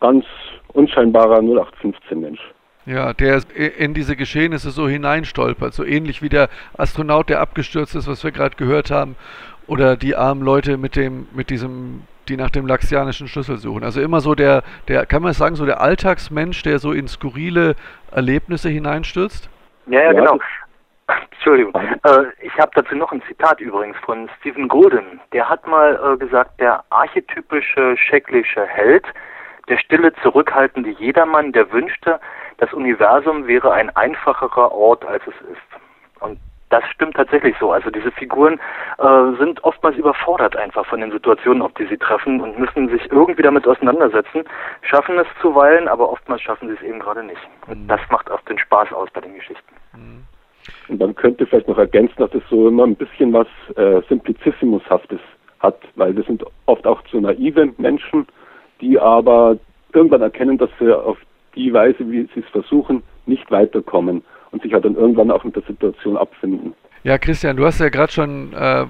ganz 0.00 0.24
unscheinbarer 0.72 1.38
0815-Mensch. 1.38 2.40
Ja, 2.86 3.12
der 3.12 3.42
in 3.78 3.94
diese 3.94 4.16
Geschehnisse 4.16 4.70
so 4.70 4.88
hineinstolpert, 4.88 5.74
so 5.74 5.84
ähnlich 5.84 6.22
wie 6.22 6.30
der 6.30 6.48
Astronaut, 6.76 7.28
der 7.28 7.40
abgestürzt 7.40 7.94
ist, 7.94 8.08
was 8.08 8.24
wir 8.24 8.30
gerade 8.30 8.56
gehört 8.56 8.90
haben, 8.90 9.16
oder 9.66 9.96
die 9.96 10.16
armen 10.16 10.42
Leute 10.42 10.78
mit 10.78 10.96
dem, 10.96 11.28
mit 11.32 11.50
diesem, 11.50 12.02
die 12.28 12.36
nach 12.36 12.50
dem 12.50 12.66
laxianischen 12.66 13.28
Schlüssel 13.28 13.58
suchen. 13.58 13.84
Also 13.84 14.00
immer 14.00 14.20
so 14.20 14.34
der, 14.34 14.64
der, 14.88 15.06
kann 15.06 15.22
man 15.22 15.34
sagen, 15.34 15.56
so 15.56 15.66
der 15.66 15.80
Alltagsmensch, 15.80 16.62
der 16.62 16.78
so 16.78 16.92
in 16.92 17.06
skurrile 17.06 17.76
Erlebnisse 18.12 18.68
hineinstürzt? 18.68 19.48
Ja, 19.86 20.02
ja, 20.02 20.12
genau. 20.12 20.38
Entschuldigung. 21.32 21.74
Äh, 21.74 22.24
ich 22.42 22.56
habe 22.58 22.70
dazu 22.74 22.94
noch 22.94 23.12
ein 23.12 23.22
Zitat 23.26 23.60
übrigens 23.60 23.96
von 24.04 24.30
Stephen 24.38 24.68
Golden. 24.68 25.20
Der 25.32 25.48
hat 25.48 25.66
mal 25.66 25.98
äh, 26.14 26.16
gesagt, 26.16 26.60
der 26.60 26.84
archetypische 26.90 27.96
Schecklische 27.96 28.66
Held, 28.66 29.04
der 29.68 29.78
stille, 29.78 30.12
zurückhaltende 30.22 30.90
Jedermann, 30.90 31.52
der 31.52 31.72
wünschte, 31.72 32.20
das 32.58 32.72
Universum 32.72 33.46
wäre 33.46 33.72
ein 33.72 33.94
einfacherer 33.96 34.70
Ort, 34.72 35.04
als 35.04 35.22
es 35.26 35.34
ist. 35.50 36.20
Und 36.20 36.38
das 36.70 36.84
stimmt 36.94 37.14
tatsächlich 37.16 37.54
so. 37.58 37.72
Also 37.72 37.90
diese 37.90 38.10
Figuren 38.12 38.58
äh, 38.98 39.36
sind 39.38 39.62
oftmals 39.64 39.96
überfordert 39.96 40.56
einfach 40.56 40.86
von 40.86 41.00
den 41.00 41.10
Situationen, 41.10 41.62
auf 41.62 41.72
die 41.74 41.86
sie 41.86 41.98
treffen 41.98 42.40
und 42.40 42.58
müssen 42.58 42.88
sich 42.88 43.10
irgendwie 43.10 43.42
damit 43.42 43.66
auseinandersetzen, 43.66 44.44
schaffen 44.82 45.18
es 45.18 45.26
zuweilen, 45.42 45.88
aber 45.88 46.10
oftmals 46.10 46.42
schaffen 46.42 46.68
sie 46.68 46.74
es 46.74 46.82
eben 46.82 47.00
gerade 47.00 47.24
nicht. 47.24 47.40
Und 47.66 47.82
mhm. 47.82 47.88
das 47.88 48.00
macht 48.10 48.30
auch 48.30 48.40
den 48.42 48.58
Spaß 48.58 48.92
aus 48.92 49.08
bei 49.12 49.20
den 49.20 49.34
Geschichten. 49.34 49.74
Mhm. 49.94 50.24
Und 50.88 51.00
man 51.00 51.14
könnte 51.14 51.46
vielleicht 51.46 51.68
noch 51.68 51.78
ergänzen, 51.78 52.16
dass 52.18 52.32
es 52.34 52.42
so 52.48 52.68
immer 52.68 52.86
ein 52.86 52.96
bisschen 52.96 53.32
was 53.32 53.48
äh, 53.76 54.00
Simplicissimushaftes 54.08 55.20
hat, 55.58 55.78
weil 55.96 56.14
das 56.14 56.26
sind 56.26 56.44
oft 56.66 56.86
auch 56.86 57.02
zu 57.04 57.20
naive 57.20 57.72
Menschen, 57.78 58.26
die 58.80 58.98
aber 58.98 59.56
irgendwann 59.92 60.22
erkennen, 60.22 60.56
dass 60.56 60.70
sie 60.78 60.96
auf 60.96 61.18
die 61.56 61.72
Weise, 61.72 61.98
wie 62.10 62.28
sie 62.34 62.40
es 62.40 62.48
versuchen, 62.50 63.02
nicht 63.26 63.50
weiterkommen 63.50 64.22
und 64.52 64.62
sich 64.62 64.72
halt 64.72 64.84
dann 64.84 64.96
irgendwann 64.96 65.30
auch 65.30 65.44
mit 65.44 65.56
der 65.56 65.62
Situation 65.62 66.16
abfinden. 66.16 66.74
Ja, 67.02 67.16
Christian, 67.16 67.56
du 67.56 67.64
hast 67.64 67.80
ja 67.80 67.88
gerade 67.88 68.12
schon 68.12 68.52
äh, 68.52 68.86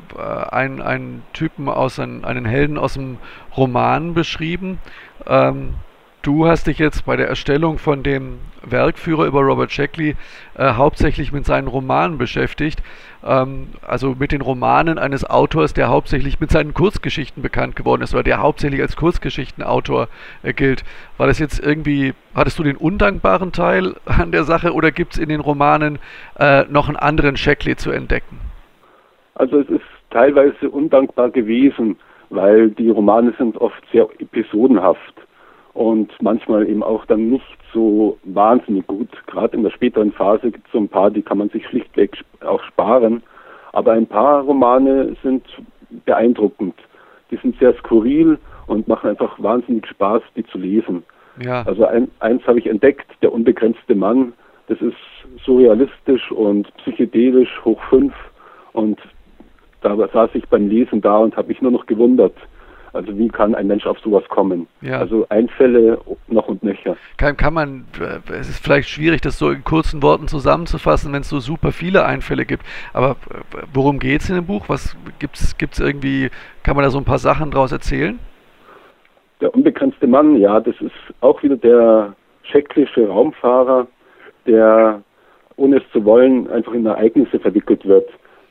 einen, 0.50 0.83
einen 0.83 1.23
Typen 1.33 1.69
aus, 1.69 2.00
einen, 2.00 2.25
einen 2.25 2.45
Helden 2.45 2.76
aus 2.76 2.95
dem 2.95 3.19
Roman 3.57 4.14
beschrieben. 4.14 4.79
Ähm, 5.26 5.75
Du 6.23 6.47
hast 6.47 6.67
dich 6.67 6.79
jetzt 6.79 7.07
bei 7.07 7.17
der 7.17 7.29
Erstellung 7.29 7.79
von 7.79 8.03
dem 8.03 8.41
Werkführer 8.62 9.25
über 9.25 9.41
Robert 9.41 9.73
Shackley 9.73 10.17
äh, 10.55 10.75
hauptsächlich 10.75 11.33
mit 11.33 11.47
seinen 11.47 11.67
Romanen 11.67 12.19
beschäftigt, 12.19 12.83
ähm, 13.25 13.69
also 13.81 14.15
mit 14.19 14.31
den 14.31 14.43
Romanen 14.43 14.99
eines 14.99 15.25
Autors, 15.25 15.73
der 15.73 15.89
hauptsächlich 15.89 16.39
mit 16.39 16.50
seinen 16.50 16.75
Kurzgeschichten 16.75 17.43
bekannt 17.43 17.75
geworden 17.75 18.03
ist 18.03 18.12
oder 18.12 18.23
der 18.23 18.43
hauptsächlich 18.43 18.83
als 18.83 18.97
Kurzgeschichtenautor 18.97 20.09
äh, 20.43 20.53
gilt. 20.53 20.85
War 21.17 21.27
das 21.27 21.39
jetzt 21.39 21.59
irgendwie, 21.59 22.12
hattest 22.35 22.59
du 22.59 22.65
den 22.65 22.77
undankbaren 22.77 23.53
Teil 23.53 23.95
an 24.05 24.31
der 24.31 24.45
Sache 24.45 24.75
oder 24.75 24.91
gibt 24.91 25.15
es 25.15 25.19
in 25.19 25.31
den 25.31 25.41
Romanen 25.41 25.99
äh, 26.39 26.65
noch 26.65 26.89
einen 26.89 26.99
anderen 26.99 27.39
Shackley 27.39 27.77
zu 27.77 27.93
entdecken? 27.93 28.39
Also 29.37 29.61
es 29.61 29.71
ist 29.71 29.81
teilweise 30.11 30.69
undankbar 30.69 31.31
gewesen, 31.31 31.97
weil 32.29 32.69
die 32.73 32.91
Romane 32.91 33.33
sind 33.39 33.57
oft 33.57 33.83
sehr 33.91 34.07
episodenhaft 34.19 35.15
und 35.75 36.11
manchmal 36.21 36.69
eben 36.69 36.83
auch 36.83 37.05
dann 37.07 37.31
nicht 37.31 37.59
so 37.73 38.19
wahnsinnig 38.25 38.87
gut. 38.87 39.09
Gerade 39.27 39.57
in 39.57 39.62
der 39.62 39.71
späteren 39.71 40.12
Phase 40.12 40.50
gibt 40.50 40.67
es 40.67 40.73
so 40.73 40.79
ein 40.79 40.89
paar, 40.89 41.11
die 41.11 41.23
kann 41.23 41.39
man 41.39 41.49
sich 41.50 41.67
schlichtweg 41.67 42.17
auch 42.41 42.62
sparen. 42.65 43.23
Aber 43.73 43.93
ein 43.93 44.07
paar 44.07 44.43
Romane 44.43 45.17
sind 45.23 45.45
beeindruckend. 46.05 46.75
Die 47.31 47.37
sind 47.37 47.57
sehr 47.59 47.75
skurril 47.75 48.39
und 48.67 48.89
machen 48.89 49.11
einfach 49.11 49.41
wahnsinnig 49.41 49.87
Spaß, 49.87 50.23
die 50.35 50.45
zu 50.47 50.59
lesen. 50.59 51.05
Ja. 51.41 51.62
Also 51.62 51.87
ein, 51.87 52.11
eins 52.19 52.45
habe 52.47 52.59
ich 52.59 52.67
entdeckt, 52.67 53.07
Der 53.23 53.33
unbegrenzte 53.33 53.95
Mann. 53.95 54.33
Das 54.67 54.81
ist 54.81 54.97
surrealistisch 55.45 56.31
und 56.33 56.73
psychedelisch 56.79 57.61
hoch 57.65 57.81
fünf. 57.89 58.12
Und 58.73 59.00
da 59.83 59.97
saß 59.97 60.31
ich 60.35 60.47
beim 60.49 60.69
Lesen 60.69 61.00
da 61.00 61.19
und 61.19 61.37
habe 61.37 61.49
mich 61.49 61.62
nur 61.62 61.73
noch 61.73 61.87
gewundert, 61.87 62.35
also 62.93 63.17
wie 63.17 63.29
kann 63.29 63.55
ein 63.55 63.67
Mensch 63.67 63.87
auf 63.87 63.99
sowas 64.01 64.25
kommen? 64.29 64.67
Ja. 64.81 64.99
Also 64.99 65.27
Einfälle 65.29 65.99
noch 66.29 66.49
und 66.49 66.63
nöcher. 66.63 66.97
Kann, 67.17 67.37
kann 67.37 67.55
man, 67.55 67.85
äh, 68.01 68.33
es 68.33 68.49
ist 68.49 68.63
vielleicht 68.63 68.89
schwierig, 68.89 69.21
das 69.21 69.39
so 69.39 69.51
in 69.51 69.63
kurzen 69.65 70.03
Worten 70.03 70.29
zusammenzufassen, 70.29 71.13
wenn 71.13 71.21
es 71.21 71.29
so 71.29 71.39
super 71.39 71.73
viele 71.73 72.05
Einfälle 72.05 72.45
gibt. 72.45 72.65
Aber 72.93 73.11
äh, 73.31 73.63
worum 73.73 73.99
geht 73.99 74.23
es 74.23 74.29
in 74.29 74.37
dem 74.37 74.47
Buch? 74.47 74.69
Was 74.69 74.97
gibt's, 75.19 75.57
gibt's 75.57 75.79
irgendwie, 75.79 76.31
kann 76.63 76.75
man 76.77 76.85
da 76.85 76.91
so 76.91 76.99
ein 76.99 77.05
paar 77.05 77.19
Sachen 77.19 77.51
draus 77.51 77.73
erzählen? 77.73 78.19
Der 79.41 79.55
unbegrenzte 79.55 80.07
Mann, 80.07 80.37
ja, 80.37 80.61
das 80.61 80.75
ist 80.81 80.93
auch 81.21 81.43
wieder 81.43 81.57
der 81.57 82.15
tschechische 82.45 83.09
Raumfahrer, 83.09 83.87
der 84.47 85.03
ohne 85.57 85.77
es 85.77 85.83
zu 85.93 86.05
wollen 86.05 86.51
einfach 86.51 86.73
in 86.73 86.87
Ereignisse 86.87 87.39
verwickelt 87.39 87.87
wird. 87.87 88.09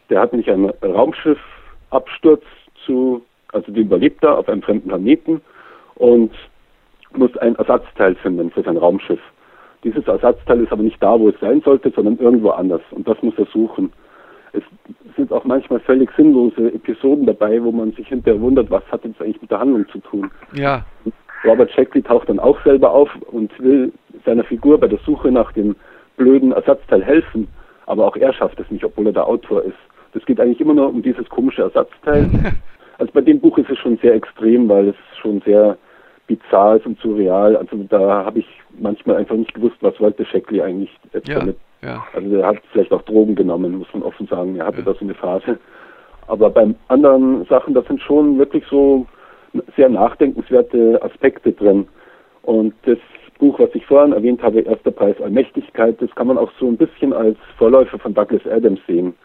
Der 0.10 0.22
hat 0.22 0.32
nämlich 0.32 0.50
einen 0.50 0.70
Raumschiffabsturz 0.84 2.44
zu 2.86 3.24
also 3.52 3.72
die 3.72 3.82
überlebt 3.82 4.24
da 4.24 4.36
auf 4.36 4.48
einem 4.50 4.62
fremden 4.62 4.90
Planeten 4.90 5.42
und 5.96 6.32
muss 7.14 7.36
ein 7.38 7.56
Ersatzteil 7.56 8.16
finden 8.16 8.52
für 8.52 8.64
sein 8.64 8.78
Raumschiff. 8.78 9.20
Dieses 9.84 10.06
Ersatzteil 10.08 10.62
ist 10.62 10.72
aber 10.72 10.84
nicht 10.84 11.02
da, 11.02 11.20
wo 11.20 11.30
es 11.30 11.40
sein 11.40 11.62
sollte, 11.62 11.92
sondern 11.92 12.18
irgendwo 12.18 12.50
anders. 12.50 12.82
Und 12.92 13.08
das 13.08 13.22
muss 13.24 13.34
er 13.38 13.46
suchen. 13.46 13.92
Es 14.52 14.64
sind 15.16 15.32
auch 15.32 15.46
manchmal 15.46 15.80
völlig 15.80 16.10
sinnlose 16.18 16.74
Episoden 16.74 17.26
dabei, 17.26 17.64
wo 17.64 17.72
man 17.72 17.92
sich 17.94 18.08
hinterher 18.08 18.42
wundert, 18.42 18.70
was 18.70 18.84
hat 18.92 19.06
jetzt 19.06 19.22
eigentlich 19.22 19.42
mit 19.42 19.52
der 19.52 19.60
Handlung 19.60 19.88
zu 19.90 20.00
tun. 20.00 20.30
Ja. 20.54 20.86
Robert 21.46 21.72
Shackley 21.72 22.02
taucht 22.02 22.30
dann 22.30 22.40
auch 22.40 22.62
selber 22.64 22.92
auf 22.92 23.10
und 23.32 23.58
will 23.60 23.94
seiner 24.26 24.44
Figur 24.44 24.80
bei 24.80 24.88
der 24.88 25.00
Suche 25.06 25.32
nach 25.32 25.52
dem 25.54 25.76
blöden 26.18 26.52
Ersatzteil 26.52 27.04
helfen, 27.04 27.48
aber 27.86 28.06
auch 28.06 28.16
er 28.18 28.34
schafft 28.34 28.60
es 28.60 28.70
nicht, 28.70 28.84
obwohl 28.84 29.08
er 29.08 29.14
der 29.14 29.28
Autor 29.28 29.64
ist. 29.64 29.78
Das 30.14 30.26
geht 30.26 30.40
eigentlich 30.40 30.60
immer 30.60 30.74
nur 30.74 30.90
um 30.90 31.02
dieses 31.02 31.30
komische 31.30 31.62
Ersatzteil. 31.62 32.30
Also 33.00 33.12
bei 33.14 33.22
dem 33.22 33.40
Buch 33.40 33.58
ist 33.58 33.70
es 33.70 33.78
schon 33.80 33.98
sehr 33.98 34.14
extrem, 34.14 34.68
weil 34.70 34.90
es 34.90 34.96
schon 35.22 35.42
sehr 35.46 35.78
bizarr 36.28 36.76
ist 36.76 36.86
und 36.86 37.00
surreal. 37.00 37.56
Also 37.56 37.78
da 37.90 38.26
habe 38.26 38.40
ich 38.40 38.48
manchmal 38.78 39.18
einfach 39.18 39.36
nicht 39.36 39.54
gewusst, 39.54 39.78
was 39.82 40.00
wollte 40.00 40.26
Shackley 40.26 40.62
eigentlich 40.62 40.92
ja, 41.26 41.40
damit. 41.40 41.58
Ja. 41.82 42.06
Also 42.14 42.36
er 42.36 42.48
hat 42.48 42.58
vielleicht 42.72 42.92
auch 42.92 43.02
Drogen 43.04 43.36
genommen, 43.36 43.78
muss 43.78 43.94
man 43.94 44.04
offen 44.04 44.28
sagen. 44.28 44.56
Er 44.58 44.68
hatte 44.68 44.80
ja. 44.80 44.84
da 44.84 44.94
so 44.94 45.06
eine 45.06 45.14
Phase. 45.14 45.58
Aber 46.28 46.50
bei 46.50 46.68
anderen 46.90 47.46
Sachen, 47.46 47.74
da 47.74 47.82
sind 47.84 48.02
schon 48.02 48.38
wirklich 48.38 48.64
so 48.70 49.08
sehr 49.76 49.90
nachdenkenswerte 49.90 51.02
Aspekte 51.02 51.54
drin. 51.54 51.88
Und 52.44 52.74
das 52.84 53.00
Buch, 53.40 53.58
was 53.60 53.74
ich 53.74 53.86
vorhin 53.86 54.14
erwähnt 54.14 54.44
habe, 54.44 54.60
Erster 54.60 54.92
Preis 54.92 55.20
Allmächtigkeit, 55.22 56.00
das 56.02 56.14
kann 56.16 56.28
man 56.28 56.38
auch 56.38 56.52
so 56.60 56.68
ein 56.68 56.78
bisschen 56.78 57.14
als 57.14 57.38
Vorläufer 57.58 57.98
von 57.98 58.14
Douglas 58.14 58.46
Adams 58.46 58.82
sehen. 58.86 59.16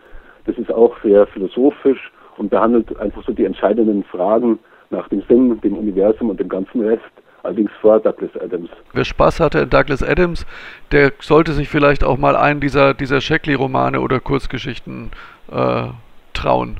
Das 0.46 0.56
ist 0.56 0.72
auch 0.72 0.94
sehr 1.02 1.26
philosophisch 1.26 2.12
und 2.38 2.50
behandelt 2.50 2.96
einfach 2.98 3.24
so 3.24 3.32
die 3.32 3.44
entscheidenden 3.44 4.04
Fragen 4.04 4.58
nach 4.90 5.08
dem 5.08 5.22
Sinn, 5.28 5.60
dem 5.60 5.76
Universum 5.76 6.30
und 6.30 6.40
dem 6.40 6.48
ganzen 6.48 6.82
Rest. 6.82 7.02
Allerdings 7.42 7.70
vor 7.82 8.00
Douglas 8.00 8.30
Adams. 8.40 8.70
Wer 8.94 9.04
Spaß 9.04 9.38
hatte 9.40 9.58
in 9.60 9.70
Douglas 9.70 10.02
Adams, 10.02 10.46
der 10.92 11.12
sollte 11.20 11.52
sich 11.52 11.68
vielleicht 11.68 12.02
auch 12.02 12.16
mal 12.16 12.36
einen 12.36 12.60
dieser, 12.60 12.94
dieser 12.94 13.20
Shackley-Romane 13.20 14.00
oder 14.00 14.18
Kurzgeschichten 14.18 15.10
äh, 15.52 15.88
trauen. 16.32 16.78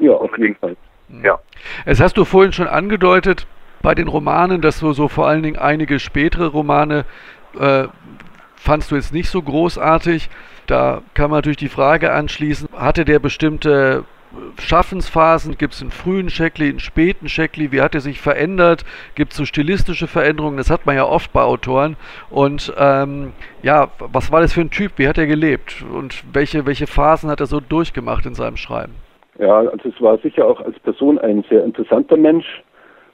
Ja, 0.00 0.12
auf 0.12 0.36
jeden 0.36 0.56
Fall. 0.56 0.76
Mhm. 1.08 1.24
Ja. 1.24 1.38
Es 1.84 2.00
hast 2.00 2.16
du 2.16 2.24
vorhin 2.24 2.52
schon 2.52 2.66
angedeutet, 2.66 3.46
bei 3.82 3.94
den 3.94 4.08
Romanen, 4.08 4.60
dass 4.60 4.80
du 4.80 4.92
so 4.92 5.08
vor 5.08 5.26
allen 5.26 5.42
Dingen 5.42 5.58
einige 5.58 5.98
spätere 6.00 6.48
Romane 6.48 7.04
äh, 7.58 7.84
fandst 8.56 8.90
du 8.90 8.96
jetzt 8.96 9.12
nicht 9.12 9.30
so 9.30 9.40
großartig. 9.40 10.28
Da 10.66 11.02
kann 11.14 11.30
man 11.30 11.38
natürlich 11.38 11.56
die 11.56 11.68
Frage 11.68 12.12
anschließen, 12.12 12.68
hatte 12.76 13.04
der 13.04 13.18
bestimmte 13.18 14.04
Schaffensphasen? 14.58 15.58
Gibt 15.58 15.74
es 15.74 15.82
einen 15.82 15.90
frühen 15.90 16.30
Shackley, 16.30 16.68
einen 16.68 16.80
späten 16.80 17.28
Shackley? 17.28 17.72
Wie 17.72 17.80
hat 17.80 17.94
er 17.94 18.00
sich 18.00 18.20
verändert? 18.20 18.84
Gibt 19.14 19.32
es 19.32 19.38
so 19.38 19.44
stilistische 19.44 20.06
Veränderungen? 20.06 20.56
Das 20.56 20.70
hat 20.70 20.86
man 20.86 20.96
ja 20.96 21.04
oft 21.04 21.32
bei 21.32 21.42
Autoren. 21.42 21.96
Und 22.30 22.72
ähm, 22.78 23.32
ja, 23.62 23.88
was 23.98 24.30
war 24.30 24.40
das 24.40 24.52
für 24.52 24.60
ein 24.60 24.70
Typ? 24.70 24.92
Wie 24.96 25.08
hat 25.08 25.18
er 25.18 25.26
gelebt? 25.26 25.84
Und 25.92 26.22
welche, 26.32 26.66
welche 26.66 26.86
Phasen 26.86 27.30
hat 27.30 27.40
er 27.40 27.46
so 27.46 27.60
durchgemacht 27.60 28.26
in 28.26 28.34
seinem 28.34 28.56
Schreiben? 28.56 28.94
Ja, 29.38 29.58
also 29.58 29.88
es 29.88 30.00
war 30.00 30.18
sicher 30.18 30.46
auch 30.46 30.60
als 30.60 30.78
Person 30.80 31.18
ein 31.18 31.44
sehr 31.48 31.64
interessanter 31.64 32.16
Mensch, 32.16 32.46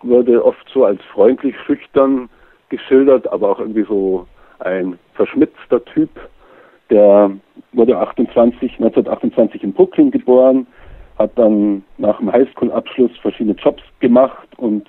wurde 0.02 0.44
oft 0.44 0.68
so 0.72 0.84
als 0.84 1.00
freundlich, 1.12 1.54
schüchtern 1.64 2.28
geschildert, 2.68 3.30
aber 3.32 3.50
auch 3.50 3.60
irgendwie 3.60 3.84
so 3.84 4.26
ein 4.58 4.98
verschmitzter 5.14 5.84
Typ, 5.84 6.10
Der 6.90 7.30
wurde 7.72 7.98
28, 7.98 8.72
1928 8.74 9.62
in 9.62 9.72
Brooklyn 9.72 10.10
geboren, 10.10 10.66
hat 11.18 11.32
dann 11.36 11.82
nach 11.98 12.18
dem 12.18 12.30
Highschool-Abschluss 12.32 13.16
verschiedene 13.22 13.56
Jobs 13.56 13.82
gemacht 14.00 14.48
und 14.58 14.86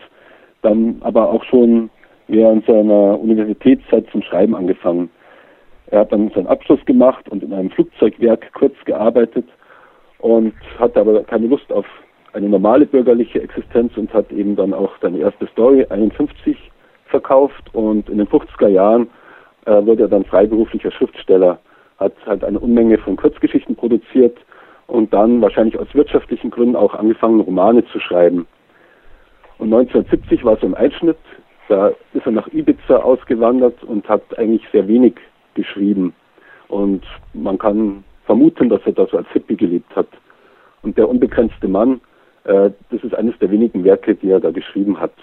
dann 0.61 0.97
aber 1.01 1.29
auch 1.29 1.43
schon 1.45 1.89
während 2.27 2.65
seiner 2.65 3.19
Universitätszeit 3.19 4.05
zum 4.11 4.21
Schreiben 4.21 4.55
angefangen. 4.55 5.09
Er 5.87 6.01
hat 6.01 6.11
dann 6.11 6.29
seinen 6.31 6.47
Abschluss 6.47 6.83
gemacht 6.85 7.29
und 7.29 7.43
in 7.43 7.53
einem 7.53 7.69
Flugzeugwerk 7.69 8.51
kurz 8.53 8.73
gearbeitet 8.83 9.45
und 10.19 10.53
hatte 10.77 10.99
aber 10.99 11.23
keine 11.23 11.47
Lust 11.47 11.71
auf 11.71 11.85
eine 12.33 12.49
normale 12.49 12.85
bürgerliche 12.85 13.41
Existenz 13.41 13.95
und 13.95 14.13
hat 14.13 14.31
eben 14.31 14.55
dann 14.55 14.73
auch 14.73 14.91
seine 15.01 15.19
erste 15.19 15.47
Story 15.47 15.85
51 15.89 16.57
verkauft 17.05 17.73
und 17.73 18.09
in 18.09 18.17
den 18.17 18.27
50er 18.27 18.67
Jahren 18.67 19.09
äh, 19.65 19.85
wurde 19.85 20.03
er 20.03 20.09
dann 20.09 20.25
freiberuflicher 20.25 20.91
Schriftsteller, 20.91 21.57
hat 21.99 22.13
halt 22.25 22.43
eine 22.43 22.59
Unmenge 22.59 22.97
von 22.97 23.15
Kurzgeschichten 23.15 23.75
produziert 23.75 24.37
und 24.87 25.13
dann 25.13 25.41
wahrscheinlich 25.41 25.77
aus 25.77 25.93
wirtschaftlichen 25.93 26.49
Gründen 26.49 26.75
auch 26.75 26.93
angefangen, 26.95 27.41
Romane 27.41 27.85
zu 27.87 27.99
schreiben. 27.99 28.47
Und 29.59 29.73
1970 29.73 30.43
war 30.43 30.57
so 30.57 30.67
ein 30.67 30.75
Einschnitt, 30.75 31.17
da 31.67 31.89
ist 32.13 32.25
er 32.25 32.31
nach 32.31 32.47
Ibiza 32.53 32.97
ausgewandert 32.97 33.83
und 33.83 34.07
hat 34.07 34.37
eigentlich 34.37 34.63
sehr 34.71 34.87
wenig 34.87 35.15
geschrieben. 35.55 36.13
Und 36.69 37.03
man 37.33 37.57
kann 37.57 38.03
vermuten, 38.25 38.69
dass 38.69 38.81
er 38.85 38.93
da 38.93 39.05
so 39.07 39.17
als 39.17 39.27
Hippie 39.29 39.57
gelebt 39.57 39.93
hat. 39.95 40.07
Und 40.81 40.97
der 40.97 41.09
unbegrenzte 41.09 41.67
Mann, 41.67 41.99
äh, 42.45 42.71
das 42.89 43.03
ist 43.03 43.15
eines 43.15 43.37
der 43.39 43.51
wenigen 43.51 43.83
Werke, 43.83 44.15
die 44.15 44.29
er 44.29 44.39
da 44.39 44.51
geschrieben 44.51 44.99
hat. 44.99 45.13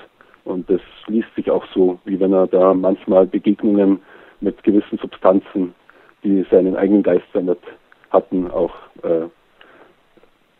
Und 0.45 0.69
das 0.69 0.81
liest 1.07 1.35
sich 1.35 1.51
auch 1.51 1.65
so, 1.75 1.99
wie 2.05 2.21
wenn 2.21 2.33
er 2.33 2.47
da 2.47 2.75
manchmal 2.75 3.27
Begegnungen 3.27 4.01
mit 4.41 4.63
gewissen 4.63 4.99
Substanzen, 4.99 5.75
die 6.23 6.45
seinen 6.51 6.77
eigenen 6.77 7.03
Geist 7.03 7.25
verändert 7.33 7.63
hatten, 8.11 8.51
auch 8.51 8.75
äh, 9.03 9.27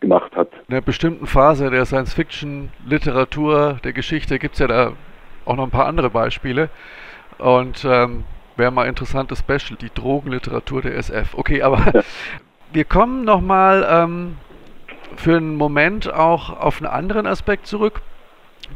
gemacht 0.05 0.35
hat. 0.35 0.49
In 0.67 0.73
einer 0.73 0.81
bestimmten 0.81 1.27
Phase 1.27 1.69
der 1.69 1.85
Science-Fiction-Literatur, 1.85 3.79
der 3.83 3.93
Geschichte 3.93 4.39
gibt 4.39 4.53
es 4.53 4.59
ja 4.59 4.67
da 4.67 4.93
auch 5.45 5.55
noch 5.55 5.63
ein 5.63 5.71
paar 5.71 5.87
andere 5.87 6.09
Beispiele. 6.09 6.69
Und 7.37 7.85
ähm, 7.85 8.23
wäre 8.55 8.71
mal 8.71 8.85
interessantes 8.85 9.39
Special, 9.39 9.77
die 9.79 9.89
Drogenliteratur 9.93 10.81
der 10.81 10.95
SF. 10.97 11.33
Okay, 11.35 11.61
aber 11.61 11.79
ja. 11.93 12.01
wir 12.73 12.85
kommen 12.85 13.25
nochmal 13.25 13.85
ähm, 13.89 14.37
für 15.15 15.37
einen 15.37 15.55
Moment 15.55 16.13
auch 16.13 16.49
auf 16.49 16.77
einen 16.77 16.91
anderen 16.91 17.27
Aspekt 17.27 17.67
zurück 17.67 18.01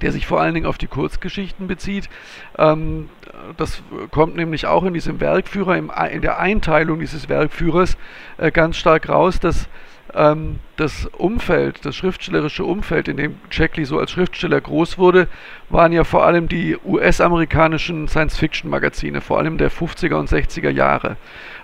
der 0.02 0.12
sich 0.12 0.28
vor 0.28 0.40
allen 0.40 0.54
Dingen 0.54 0.66
auf 0.66 0.78
die 0.78 0.88
Kurzgeschichten 0.88 1.68
bezieht. 1.68 2.10
Ähm, 2.58 3.10
das 3.58 3.82
kommt 4.12 4.36
nämlich 4.36 4.68
auch 4.68 4.84
in 4.84 4.94
diesem 4.94 5.20
Werkführer, 5.20 5.78
im, 5.78 5.92
in 6.12 6.22
der 6.22 6.40
Einteilung 6.40 7.00
dieses 7.00 7.30
Werkführers 7.30 7.98
äh, 8.38 8.52
ganz 8.52 8.78
stark 8.78 9.10
raus, 9.10 9.40
dass 9.40 9.68
ähm, 10.14 10.60
das 10.78 11.06
Umfeld, 11.06 11.86
das 11.86 11.96
schriftstellerische 11.96 12.64
Umfeld, 12.64 13.08
in 13.08 13.18
dem 13.18 13.36
Shackley 13.50 13.86
so 13.86 14.00
als 14.00 14.12
Schriftsteller 14.12 14.60
groß 14.62 14.98
wurde, 14.98 15.28
waren 15.70 15.92
ja 15.92 16.04
vor 16.04 16.26
allem 16.26 16.48
die 16.48 16.78
US-amerikanischen 16.86 18.08
Science-Fiction-Magazine, 18.08 19.22
vor 19.22 19.38
allem 19.40 19.58
der 19.58 19.72
50er 19.72 20.16
und 20.16 20.30
60er 20.30 20.70
Jahre, 20.70 21.18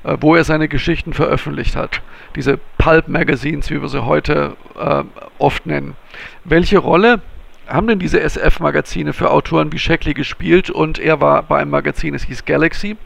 äh, 0.03 0.17
wo 0.19 0.35
er 0.35 0.43
seine 0.43 0.67
Geschichten 0.67 1.13
veröffentlicht 1.13 1.75
hat. 1.75 2.01
Diese 2.35 2.59
Pulp-Magazines, 2.77 3.69
wie 3.69 3.81
wir 3.81 3.89
sie 3.89 4.05
heute 4.05 4.55
äh, 4.79 5.03
oft 5.37 5.65
nennen. 5.65 5.95
Welche 6.43 6.77
Rolle 6.77 7.21
haben 7.67 7.87
denn 7.87 7.99
diese 7.99 8.21
SF-Magazine 8.21 9.13
für 9.13 9.31
Autoren 9.31 9.71
wie 9.71 9.79
Shackley 9.79 10.13
gespielt? 10.13 10.69
Und 10.69 10.99
er 10.99 11.21
war 11.21 11.43
bei 11.43 11.59
einem 11.59 11.71
Magazin, 11.71 12.13
es 12.13 12.23
hieß 12.23 12.45
Galaxy 12.45 12.97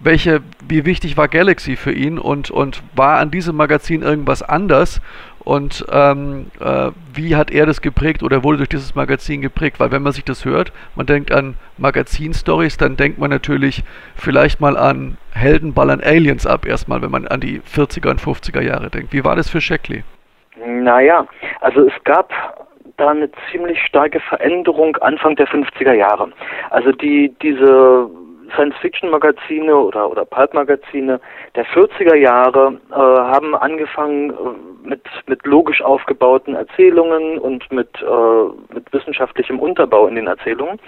welche, 0.00 0.42
wie 0.68 0.84
wichtig 0.84 1.16
war 1.16 1.28
Galaxy 1.28 1.76
für 1.76 1.92
ihn 1.92 2.18
und, 2.18 2.50
und 2.50 2.82
war 2.94 3.18
an 3.18 3.30
diesem 3.30 3.56
Magazin 3.56 4.02
irgendwas 4.02 4.42
anders 4.42 5.00
und 5.46 5.86
ähm, 5.92 6.50
äh, 6.58 6.90
wie 7.14 7.36
hat 7.36 7.52
er 7.52 7.66
das 7.66 7.80
geprägt 7.80 8.24
oder 8.24 8.42
wurde 8.42 8.56
durch 8.56 8.68
dieses 8.68 8.96
Magazin 8.96 9.40
geprägt? 9.40 9.78
Weil 9.78 9.92
wenn 9.92 10.02
man 10.02 10.12
sich 10.12 10.24
das 10.24 10.44
hört, 10.44 10.72
man 10.96 11.06
denkt 11.06 11.30
an 11.30 11.54
Magazin-Stories, 11.78 12.78
dann 12.78 12.96
denkt 12.96 13.18
man 13.18 13.30
natürlich 13.30 13.84
vielleicht 14.16 14.60
mal 14.60 14.76
an 14.76 15.18
Helden 15.32 15.72
ballern 15.72 16.00
Aliens 16.02 16.48
ab, 16.48 16.66
erstmal, 16.66 17.00
wenn 17.00 17.12
man 17.12 17.28
an 17.28 17.38
die 17.38 17.60
40er 17.60 18.10
und 18.10 18.20
50er 18.20 18.60
Jahre 18.60 18.90
denkt. 18.90 19.12
Wie 19.12 19.24
war 19.24 19.36
das 19.36 19.48
für 19.48 19.60
Shackley? 19.60 20.02
Naja, 20.66 21.28
also 21.60 21.86
es 21.86 21.94
gab 22.02 22.32
da 22.96 23.10
eine 23.10 23.30
ziemlich 23.52 23.80
starke 23.82 24.18
Veränderung 24.18 24.96
Anfang 24.96 25.36
der 25.36 25.46
50er 25.46 25.92
Jahre. 25.92 26.32
Also 26.70 26.90
die, 26.90 27.32
diese 27.40 28.10
Science-Fiction-Magazine 28.54 29.74
oder, 29.74 30.10
oder 30.10 30.24
Pulp-Magazine 30.24 31.20
der 31.54 31.66
40er 31.66 32.14
Jahre 32.14 32.78
äh, 32.90 32.94
haben 32.94 33.54
angefangen 33.54 34.30
äh, 34.30 34.88
mit, 34.88 35.02
mit 35.26 35.44
logisch 35.46 35.82
aufgebauten 35.82 36.54
Erzählungen 36.54 37.38
und 37.38 37.70
mit, 37.72 37.88
äh, 38.02 38.74
mit 38.74 38.92
wissenschaftlichem 38.92 39.58
Unterbau 39.58 40.06
in 40.06 40.14
den 40.14 40.26
Erzählungen. 40.26 40.78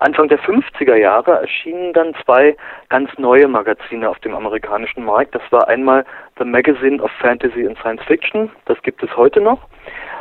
Anfang 0.00 0.28
der 0.28 0.38
50er 0.40 0.94
Jahre 0.94 1.40
erschienen 1.40 1.92
dann 1.92 2.14
zwei 2.24 2.56
ganz 2.88 3.10
neue 3.18 3.48
Magazine 3.48 4.08
auf 4.08 4.18
dem 4.20 4.34
amerikanischen 4.34 5.04
Markt. 5.04 5.34
Das 5.34 5.42
war 5.50 5.68
einmal 5.68 6.04
The 6.38 6.44
Magazine 6.44 7.02
of 7.02 7.10
Fantasy 7.20 7.66
and 7.66 7.78
Science 7.78 8.02
Fiction, 8.04 8.50
das 8.66 8.80
gibt 8.82 9.02
es 9.02 9.16
heute 9.16 9.40
noch 9.40 9.60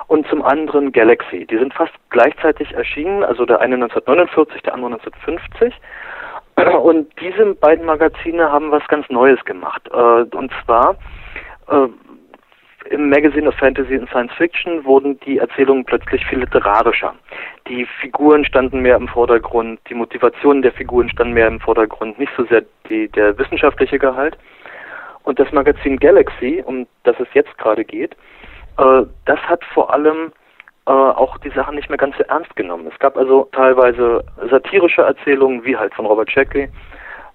und 0.08 0.28
zum 0.28 0.42
anderen 0.44 0.92
Galaxy. 0.92 1.46
Die 1.46 1.58
sind 1.58 1.74
fast 1.74 1.94
gleichzeitig 2.10 2.74
erschienen, 2.74 3.24
also 3.24 3.46
der 3.46 3.60
eine 3.60 3.76
1949, 3.76 4.62
der 4.64 4.74
andere 4.74 4.94
1950. 4.94 5.74
Und 6.82 7.08
diese 7.22 7.54
beiden 7.56 7.86
Magazine 7.86 8.52
haben 8.52 8.72
was 8.72 8.86
ganz 8.88 9.08
Neues 9.10 9.43
gemacht. 9.46 9.82
Äh, 9.91 10.36
und 10.36 10.52
zwar 10.65 10.96
äh, 11.70 11.88
im 12.89 13.10
Magazine 13.10 13.50
of 13.50 13.56
Fantasy 13.56 13.96
and 13.96 14.10
Science 14.10 14.34
Fiction 14.34 14.84
wurden 14.86 15.20
die 15.22 15.39
Erzählungen 15.39 15.86
plötzlich 15.86 16.26
viel 16.26 16.39
literarischer. 16.39 17.13
Die 17.67 17.86
Figuren 18.00 18.46
standen 18.46 18.82
mehr 18.82 18.96
im 18.96 19.08
Vordergrund, 19.08 19.80
die 19.89 19.93
Motivationen 19.93 20.62
der 20.62 20.72
Figuren 20.72 21.10
standen 21.10 21.34
mehr 21.34 21.48
im 21.48 21.60
Vordergrund, 21.60 22.17
nicht 22.17 22.32
so 22.38 22.46
sehr 22.46 22.63
die, 22.89 23.10
der 23.10 23.38
wissenschaftliche 23.38 24.00
Gehalt. 24.00 24.38
Und 25.24 25.39
das 25.39 25.52
Magazin 25.52 25.98
Galaxy, 25.98 26.63
um 26.65 26.88
das 27.04 27.20
es 27.20 27.28
jetzt 27.34 27.58
gerade 27.58 27.84
geht, 27.84 28.15
äh, 28.78 29.04
das 29.26 29.39
hat 29.41 29.63
vor 29.74 29.93
allem 29.93 30.32
äh, 30.88 30.89
auch 30.89 31.38
die 31.39 31.50
Sachen 31.50 31.76
nicht 31.76 31.89
mehr 31.89 31.97
ganz 31.97 32.15
so 32.15 32.23
ernst 32.23 32.56
genommen. 32.56 32.89
Es 32.91 32.97
gab 33.00 33.17
also 33.17 33.50
teilweise 33.52 34.23
satirische 34.50 35.02
Erzählungen, 35.02 35.65
wie 35.65 35.76
halt 35.76 35.93
von 35.93 36.06
Robert 36.06 36.32
Shackley. 36.32 36.69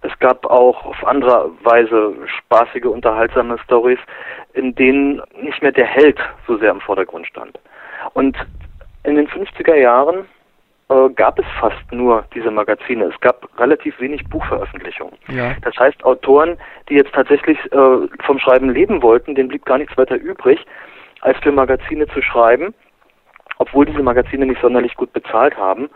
Es 0.01 0.19
gab 0.21 0.47
auch 0.47 0.87
auf 0.87 1.07
andere 1.07 1.51
Weise 1.63 2.15
spaßige, 2.39 2.87
unterhaltsame 2.87 3.59
Stories, 3.59 3.99
in 4.55 4.75
denen 4.75 5.21
nicht 5.41 5.61
mehr 5.61 5.71
der 5.71 5.85
Held 5.85 6.19
so 6.47 6.57
sehr 6.57 6.71
im 6.71 6.81
Vordergrund 6.81 7.27
stand. 7.27 7.59
Und 8.15 8.39
in 9.05 9.17
den 9.17 9.29
50er 9.29 9.75
Jahren 9.75 10.25
äh, 10.89 11.11
gab 11.11 11.39
es 11.39 11.45
fast 11.61 11.93
nur 11.93 12.25
diese 12.35 12.51
Magazine. 12.51 13.05
Es 13.05 13.21
gab 13.21 13.47
relativ 13.61 14.01
wenig 14.01 14.25
Buchveröffentlichungen. 14.31 15.19
Ja. 15.29 15.55
Das 15.61 15.77
heißt, 15.77 16.03
Autoren, 16.05 16.57
die 16.89 16.95
jetzt 16.95 17.13
tatsächlich 17.13 17.59
äh, 17.71 18.09
vom 18.25 18.39
Schreiben 18.39 18.71
leben 18.71 19.03
wollten, 19.03 19.35
denen 19.35 19.51
blieb 19.51 19.67
gar 19.67 19.77
nichts 19.77 19.97
weiter 19.99 20.17
übrig, 20.17 20.65
als 21.21 21.37
für 21.41 21.53
Magazine 21.53 22.07
zu 22.09 22.23
schreiben 22.23 22.75
obwohl 23.63 23.87
diese 23.87 24.03
Magazine 24.03 24.47
nicht 24.47 24.61
sonderlich 24.61 24.95
gut 24.97 25.13
bezahlt 25.13 25.57
haben. 25.57 25.89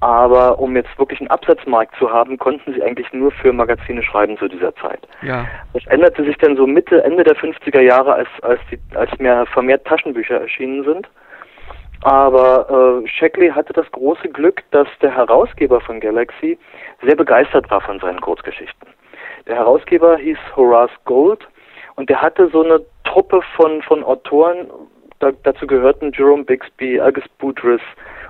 Aber 0.00 0.58
um 0.58 0.76
jetzt 0.76 0.98
wirklich 0.98 1.20
einen 1.20 1.30
Absatzmarkt 1.30 1.96
zu 1.96 2.12
haben, 2.12 2.36
konnten 2.36 2.74
sie 2.74 2.82
eigentlich 2.82 3.10
nur 3.12 3.30
für 3.30 3.52
Magazine 3.52 4.02
schreiben 4.02 4.36
zu 4.36 4.48
dieser 4.48 4.74
Zeit. 4.76 5.00
Ja. 5.22 5.46
Das 5.72 5.86
änderte 5.86 6.24
sich 6.24 6.36
dann 6.38 6.56
so 6.56 6.66
Mitte, 6.66 7.02
Ende 7.02 7.24
der 7.24 7.36
50er 7.36 7.80
Jahre, 7.80 8.14
als, 8.14 8.28
als, 8.42 8.60
die, 8.70 8.78
als 8.94 9.16
mehr 9.18 9.46
vermehrt 9.46 9.86
Taschenbücher 9.86 10.40
erschienen 10.40 10.84
sind. 10.84 11.08
Aber 12.02 13.02
äh, 13.02 13.08
Shackley 13.08 13.48
hatte 13.48 13.72
das 13.72 13.90
große 13.92 14.28
Glück, 14.28 14.62
dass 14.72 14.88
der 15.00 15.14
Herausgeber 15.14 15.80
von 15.80 16.00
Galaxy 16.00 16.58
sehr 17.02 17.16
begeistert 17.16 17.70
war 17.70 17.80
von 17.80 17.98
seinen 18.00 18.20
Kurzgeschichten. 18.20 18.88
Der 19.46 19.56
Herausgeber 19.56 20.18
hieß 20.18 20.38
Horace 20.54 20.90
Gold 21.06 21.48
und 21.96 22.10
der 22.10 22.20
hatte 22.20 22.48
so 22.48 22.62
eine 22.62 22.80
Truppe 23.04 23.40
von, 23.56 23.80
von 23.82 24.04
Autoren, 24.04 24.66
da, 25.24 25.32
dazu 25.42 25.66
gehörten 25.66 26.12
Jerome 26.14 26.44
Bixby, 26.44 27.00
August 27.00 27.36
Boudris, 27.38 27.80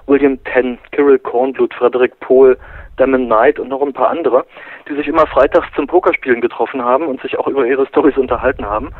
William 0.06 0.38
Penn, 0.38 0.78
Kirill 0.92 1.18
Kornblut, 1.18 1.74
Frederick 1.74 2.18
Pohl, 2.20 2.56
Damon 2.96 3.26
Knight 3.26 3.58
und 3.58 3.68
noch 3.68 3.82
ein 3.82 3.92
paar 3.92 4.10
andere, 4.10 4.44
die 4.88 4.94
sich 4.94 5.08
immer 5.08 5.26
freitags 5.26 5.66
zum 5.74 5.86
Pokerspielen 5.86 6.40
getroffen 6.40 6.84
haben 6.84 7.06
und 7.06 7.20
sich 7.20 7.36
auch 7.38 7.48
über 7.48 7.66
ihre 7.66 7.86
Stories 7.86 8.16
unterhalten 8.16 8.64
haben. 8.64 8.90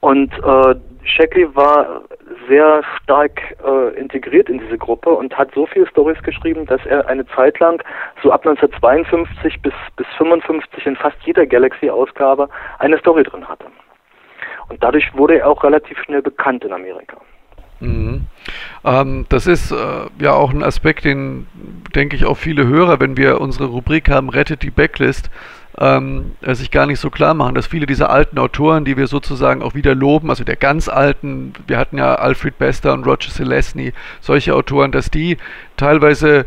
Und 0.00 0.32
äh, 0.34 0.74
Shackley 1.04 1.54
war 1.56 2.02
sehr 2.46 2.82
stark 3.02 3.40
äh, 3.64 3.98
integriert 3.98 4.48
in 4.48 4.58
diese 4.58 4.78
Gruppe 4.78 5.10
und 5.10 5.36
hat 5.36 5.48
so 5.54 5.66
viele 5.66 5.86
Stories 5.86 6.22
geschrieben, 6.22 6.66
dass 6.66 6.84
er 6.86 7.08
eine 7.08 7.26
Zeit 7.28 7.58
lang, 7.58 7.82
so 8.22 8.30
ab 8.30 8.46
1952 8.46 9.62
bis, 9.62 9.72
bis 9.96 10.06
55 10.18 10.86
in 10.86 10.96
fast 10.96 11.16
jeder 11.24 11.46
Galaxy-Ausgabe 11.46 12.48
eine 12.78 12.98
Story 12.98 13.24
drin 13.24 13.48
hatte. 13.48 13.66
Und 14.68 14.82
dadurch 14.82 15.14
wurde 15.14 15.38
er 15.38 15.48
auch 15.48 15.62
relativ 15.62 15.98
schnell 16.02 16.22
bekannt 16.22 16.64
in 16.64 16.72
Amerika. 16.72 17.16
Mhm. 17.80 18.26
Ähm, 18.84 19.26
das 19.28 19.46
ist 19.46 19.72
äh, 19.72 19.76
ja 20.18 20.32
auch 20.32 20.52
ein 20.52 20.62
Aspekt, 20.62 21.04
den 21.04 21.46
denke 21.94 22.16
ich 22.16 22.24
auch 22.24 22.36
viele 22.36 22.66
Hörer, 22.66 23.00
wenn 23.00 23.16
wir 23.16 23.40
unsere 23.40 23.66
Rubrik 23.66 24.08
haben, 24.08 24.28
rettet 24.28 24.62
die 24.62 24.70
Backlist, 24.70 25.30
ähm, 25.78 26.32
äh, 26.40 26.54
sich 26.54 26.70
gar 26.70 26.86
nicht 26.86 27.00
so 27.00 27.10
klar 27.10 27.34
machen, 27.34 27.54
dass 27.54 27.66
viele 27.66 27.86
dieser 27.86 28.10
alten 28.10 28.38
Autoren, 28.38 28.84
die 28.84 28.96
wir 28.96 29.06
sozusagen 29.06 29.62
auch 29.62 29.74
wieder 29.74 29.94
loben, 29.94 30.30
also 30.30 30.44
der 30.44 30.56
ganz 30.56 30.88
alten, 30.88 31.52
wir 31.66 31.78
hatten 31.78 31.98
ja 31.98 32.14
Alfred 32.14 32.58
Bester 32.58 32.92
und 32.92 33.06
Roger 33.06 33.30
Selesny, 33.30 33.92
solche 34.20 34.54
Autoren, 34.54 34.92
dass 34.92 35.10
die 35.10 35.36
teilweise 35.76 36.46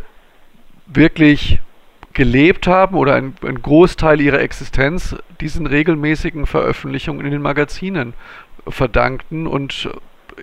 wirklich 0.88 1.60
gelebt 2.17 2.65
haben 2.65 2.95
oder 2.97 3.13
ein, 3.13 3.36
ein 3.45 3.62
Großteil 3.62 4.19
ihrer 4.19 4.39
Existenz 4.39 5.15
diesen 5.39 5.67
regelmäßigen 5.67 6.47
Veröffentlichungen 6.47 7.23
in 7.23 7.32
den 7.32 7.43
Magazinen 7.43 8.15
verdankten. 8.67 9.45
Und 9.45 9.88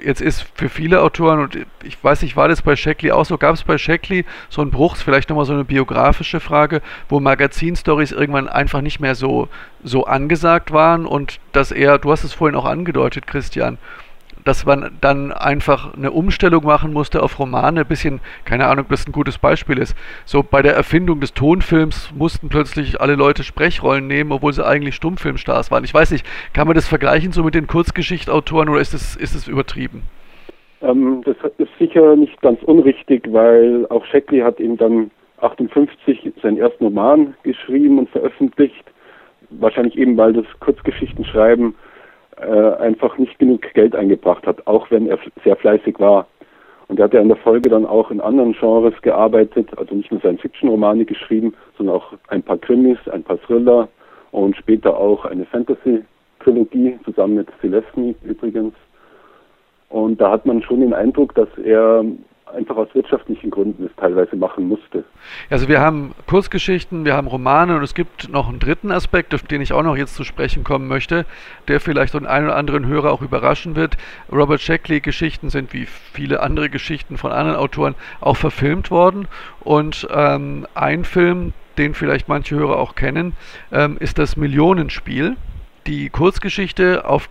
jetzt 0.00 0.20
ist 0.20 0.46
für 0.54 0.68
viele 0.68 1.02
Autoren, 1.02 1.40
und 1.40 1.66
ich 1.82 1.98
weiß 2.00 2.22
nicht, 2.22 2.36
war 2.36 2.46
das 2.46 2.62
bei 2.62 2.76
Shackley 2.76 3.10
auch 3.10 3.24
so, 3.24 3.38
gab 3.38 3.56
es 3.56 3.64
bei 3.64 3.76
Shackley 3.76 4.24
so 4.48 4.62
einen 4.62 4.70
Bruch, 4.70 4.94
vielleicht 4.94 5.30
nochmal 5.30 5.46
so 5.46 5.52
eine 5.52 5.64
biografische 5.64 6.38
Frage, 6.38 6.80
wo 7.08 7.18
Magazinstories 7.18 8.12
irgendwann 8.12 8.48
einfach 8.48 8.80
nicht 8.80 9.00
mehr 9.00 9.16
so, 9.16 9.48
so 9.82 10.04
angesagt 10.04 10.70
waren 10.70 11.06
und 11.06 11.40
dass 11.50 11.72
er, 11.72 11.98
du 11.98 12.12
hast 12.12 12.22
es 12.22 12.32
vorhin 12.32 12.54
auch 12.54 12.66
angedeutet, 12.66 13.26
Christian, 13.26 13.78
dass 14.44 14.66
man 14.66 14.96
dann 15.00 15.32
einfach 15.32 15.94
eine 15.94 16.10
Umstellung 16.10 16.64
machen 16.64 16.92
musste 16.92 17.22
auf 17.22 17.38
Romane, 17.38 17.80
ein 17.80 17.86
bisschen, 17.86 18.20
keine 18.44 18.66
Ahnung, 18.66 18.84
ob 18.84 18.90
das 18.90 19.06
ein 19.06 19.12
gutes 19.12 19.38
Beispiel 19.38 19.78
ist. 19.78 19.96
So 20.24 20.42
bei 20.42 20.62
der 20.62 20.74
Erfindung 20.74 21.20
des 21.20 21.34
Tonfilms 21.34 22.12
mussten 22.16 22.48
plötzlich 22.48 23.00
alle 23.00 23.14
Leute 23.14 23.42
Sprechrollen 23.42 24.06
nehmen, 24.06 24.32
obwohl 24.32 24.52
sie 24.52 24.66
eigentlich 24.66 24.94
Stummfilmstars 24.94 25.70
waren. 25.70 25.84
Ich 25.84 25.94
weiß 25.94 26.10
nicht, 26.10 26.26
kann 26.52 26.66
man 26.66 26.76
das 26.76 26.86
vergleichen 26.86 27.32
so 27.32 27.42
mit 27.42 27.54
den 27.54 27.66
Kurzgeschichtautoren 27.66 28.68
oder 28.68 28.80
ist 28.80 28.94
es 28.94 29.16
ist 29.16 29.48
übertrieben? 29.48 30.02
Ähm, 30.82 31.22
das 31.24 31.36
ist 31.58 31.70
sicher 31.78 32.14
nicht 32.16 32.40
ganz 32.42 32.62
unrichtig, 32.62 33.26
weil 33.30 33.86
auch 33.88 34.04
Shackley 34.06 34.40
hat 34.40 34.60
ihm 34.60 34.76
dann 34.76 35.10
58 35.40 36.32
seinen 36.42 36.58
ersten 36.58 36.84
Roman 36.84 37.34
geschrieben 37.42 37.98
und 37.98 38.10
veröffentlicht. 38.10 38.84
Wahrscheinlich 39.50 39.96
eben, 39.96 40.16
weil 40.16 40.32
das 40.32 40.46
Kurzgeschichtenschreiben 40.60 41.74
äh, 42.36 42.82
einfach 42.82 43.18
nicht 43.18 43.38
genug 43.38 43.62
Geld 43.74 43.94
eingebracht 43.94 44.46
hat, 44.46 44.66
auch 44.66 44.90
wenn 44.90 45.06
er 45.06 45.18
sehr 45.44 45.56
fleißig 45.56 45.98
war. 45.98 46.26
Und 46.88 46.98
er 46.98 47.04
hat 47.04 47.14
ja 47.14 47.20
in 47.20 47.28
der 47.28 47.38
Folge 47.38 47.70
dann 47.70 47.86
auch 47.86 48.10
in 48.10 48.20
anderen 48.20 48.52
Genres 48.52 48.94
gearbeitet, 49.02 49.68
also 49.78 49.94
nicht 49.94 50.10
nur 50.10 50.20
Science-Fiction-Romane 50.20 51.04
geschrieben, 51.04 51.54
sondern 51.76 51.96
auch 51.96 52.12
ein 52.28 52.42
paar 52.42 52.58
Krimis, 52.58 52.98
ein 53.10 53.22
paar 53.22 53.40
Thriller 53.40 53.88
und 54.32 54.56
später 54.56 54.96
auch 54.96 55.24
eine 55.24 55.46
Fantasy-Trilogie 55.46 56.98
zusammen 57.04 57.36
mit 57.36 57.48
Celestny 57.60 58.14
übrigens. 58.22 58.74
Und 59.88 60.20
da 60.20 60.32
hat 60.32 60.44
man 60.44 60.60
schon 60.62 60.80
den 60.80 60.92
Eindruck, 60.92 61.34
dass 61.34 61.48
er 61.62 62.04
einfach 62.46 62.76
aus 62.76 62.88
wirtschaftlichen 62.94 63.50
Gründen 63.50 63.86
es 63.86 63.96
teilweise 63.96 64.36
machen 64.36 64.68
musste. 64.68 65.04
Also 65.50 65.68
wir 65.68 65.80
haben 65.80 66.14
Kurzgeschichten, 66.26 67.04
wir 67.04 67.14
haben 67.14 67.26
Romane 67.26 67.76
und 67.76 67.82
es 67.82 67.94
gibt 67.94 68.28
noch 68.30 68.48
einen 68.48 68.58
dritten 68.58 68.90
Aspekt, 68.90 69.34
auf 69.34 69.42
den 69.42 69.60
ich 69.60 69.72
auch 69.72 69.82
noch 69.82 69.96
jetzt 69.96 70.14
zu 70.14 70.24
sprechen 70.24 70.64
kommen 70.64 70.88
möchte, 70.88 71.26
der 71.68 71.80
vielleicht 71.80 72.14
den 72.14 72.26
einen 72.26 72.46
oder 72.46 72.56
anderen 72.56 72.86
Hörer 72.86 73.12
auch 73.12 73.22
überraschen 73.22 73.76
wird. 73.76 73.96
Robert 74.30 74.60
Shackley 74.60 75.00
Geschichten 75.00 75.50
sind 75.50 75.72
wie 75.72 75.86
viele 75.86 76.40
andere 76.40 76.70
Geschichten 76.70 77.16
von 77.16 77.32
anderen 77.32 77.58
Autoren 77.58 77.94
auch 78.20 78.36
verfilmt 78.36 78.90
worden 78.90 79.28
und 79.60 80.06
ähm, 80.10 80.66
ein 80.74 81.04
Film, 81.04 81.52
den 81.78 81.94
vielleicht 81.94 82.28
manche 82.28 82.56
Hörer 82.56 82.78
auch 82.78 82.94
kennen, 82.94 83.32
ähm, 83.72 83.96
ist 83.98 84.18
das 84.18 84.36
Millionenspiel. 84.36 85.36
Die 85.86 86.08
Kurzgeschichte 86.08 87.06
auf 87.06 87.28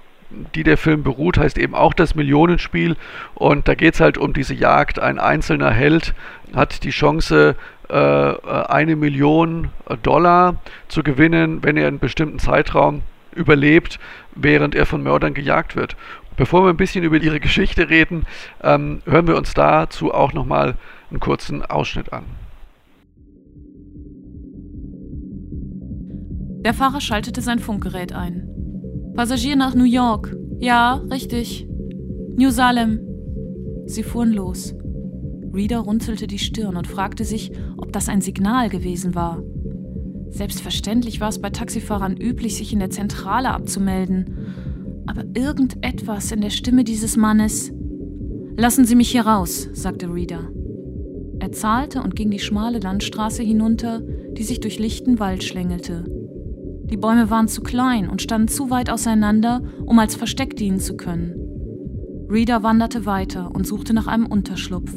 die 0.56 0.64
der 0.64 0.78
Film 0.78 1.04
beruht, 1.04 1.38
heißt 1.38 1.58
eben 1.58 1.76
auch 1.76 1.94
das 1.94 2.16
Millionenspiel. 2.16 2.96
Und 3.36 3.68
da 3.68 3.76
geht 3.76 3.96
es 3.96 4.00
halt 4.00 4.18
um 4.18 4.34
diese 4.34 4.54
Jagd. 4.54 5.00
Ein 5.00 5.20
einzelner 5.20 5.72
Held 5.72 6.14
hat 6.56 6.84
die 6.84 6.92
Chance, 6.92 7.56
äh, 7.90 7.94
eine 7.96 8.96
Million 8.96 9.70
Dollar 10.04 10.56
zu 10.88 11.04
gewinnen, 11.04 11.64
wenn 11.64 11.78
er 11.78 11.88
einen 11.88 12.00
bestimmten 12.00 12.40
Zeitraum 12.40 13.02
überlebt, 13.36 14.00
während 14.36 14.76
er 14.76 14.86
von 14.86 15.04
Mördern 15.04 15.34
gejagt 15.34 15.76
wird. 15.76 15.96
Bevor 16.36 16.64
wir 16.64 16.70
ein 16.70 16.78
bisschen 16.78 17.04
über 17.04 17.18
ihre 17.18 17.40
Geschichte 17.42 17.90
reden, 17.90 18.26
ähm, 18.62 19.02
hören 19.06 19.28
wir 19.28 19.38
uns 19.38 19.54
dazu 19.54 20.14
auch 20.14 20.34
nochmal 20.34 20.76
einen 21.10 21.20
kurzen 21.20 21.64
Ausschnitt 21.64 22.12
an. 22.14 22.24
Der 26.66 26.74
Fahrer 26.74 27.02
schaltete 27.02 27.42
sein 27.42 27.60
Funkgerät 27.60 28.14
ein. 28.14 28.53
Passagier 29.16 29.56
nach 29.56 29.76
New 29.76 29.84
York. 29.84 30.36
Ja, 30.60 30.96
richtig. 31.12 31.68
New 32.36 32.50
Salem. 32.50 33.00
Sie 33.86 34.02
fuhren 34.02 34.32
los. 34.32 34.74
Reader 35.54 35.80
runzelte 35.80 36.26
die 36.26 36.40
Stirn 36.40 36.76
und 36.76 36.88
fragte 36.88 37.24
sich, 37.24 37.52
ob 37.78 37.94
das 37.94 38.10
ein 38.10 38.22
Signal 38.22 38.70
gewesen 38.70 39.14
war. 39.14 39.44
Selbstverständlich 40.30 41.22
war 41.22 41.30
es 41.30 41.40
bei 41.40 41.52
Taxifahrern 41.52 42.18
üblich, 42.18 42.58
sich 42.58 42.74
in 42.74 42.80
der 42.80 42.90
Zentrale 42.90 43.52
abzumelden. 43.52 45.06
Aber 45.06 45.26
irgendetwas 45.36 46.32
in 46.32 46.42
der 46.42 46.50
Stimme 46.50 46.84
dieses 46.84 47.16
Mannes. 47.16 47.72
Lassen 48.58 48.86
Sie 48.86 48.96
mich 48.96 49.12
hier 49.12 49.28
raus, 49.28 49.70
sagte 49.74 50.12
Reader. 50.12 50.50
Er 51.40 51.52
zahlte 51.52 52.02
und 52.02 52.16
ging 52.16 52.32
die 52.32 52.40
schmale 52.40 52.80
Landstraße 52.80 53.44
hinunter, 53.44 54.02
die 54.02 54.44
sich 54.44 54.60
durch 54.60 54.80
lichten 54.80 55.20
Wald 55.20 55.44
schlängelte. 55.44 56.06
Die 56.84 56.98
Bäume 56.98 57.30
waren 57.30 57.48
zu 57.48 57.62
klein 57.62 58.10
und 58.10 58.22
standen 58.22 58.48
zu 58.48 58.70
weit 58.70 58.90
auseinander, 58.90 59.62
um 59.86 59.98
als 60.00 60.16
Versteck 60.16 60.56
dienen 60.56 60.80
zu 60.80 60.96
können. 60.98 61.34
Reader 62.30 62.64
wanderte 62.64 63.06
weiter 63.06 63.52
und 63.54 63.68
suchte 63.68 63.94
nach 63.94 64.08
einem 64.08 64.26
Unterschlupf. 64.26 64.94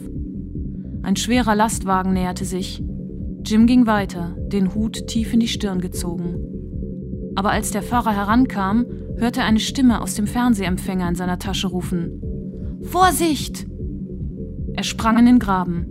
Ein 1.02 1.16
schwerer 1.16 1.54
Lastwagen 1.54 2.12
näherte 2.12 2.44
sich. 2.44 2.82
Jim 3.44 3.66
ging 3.66 3.86
weiter, 3.86 4.36
den 4.48 4.74
Hut 4.74 5.06
tief 5.06 5.32
in 5.32 5.40
die 5.40 5.48
Stirn 5.48 5.80
gezogen. 5.80 6.36
Aber 7.36 7.50
als 7.50 7.70
der 7.70 7.82
Fahrer 7.82 8.12
herankam, 8.12 8.86
hörte 9.16 9.40
er 9.40 9.46
eine 9.46 9.60
Stimme 9.60 10.00
aus 10.00 10.14
dem 10.14 10.26
Fernsehempfänger 10.26 11.08
in 11.08 11.14
seiner 11.14 11.38
Tasche 11.38 11.68
rufen. 11.68 12.20
Vorsicht! 12.82 13.66
Er 14.74 14.82
sprang 14.82 15.18
in 15.18 15.26
den 15.26 15.38
Graben. 15.38 15.86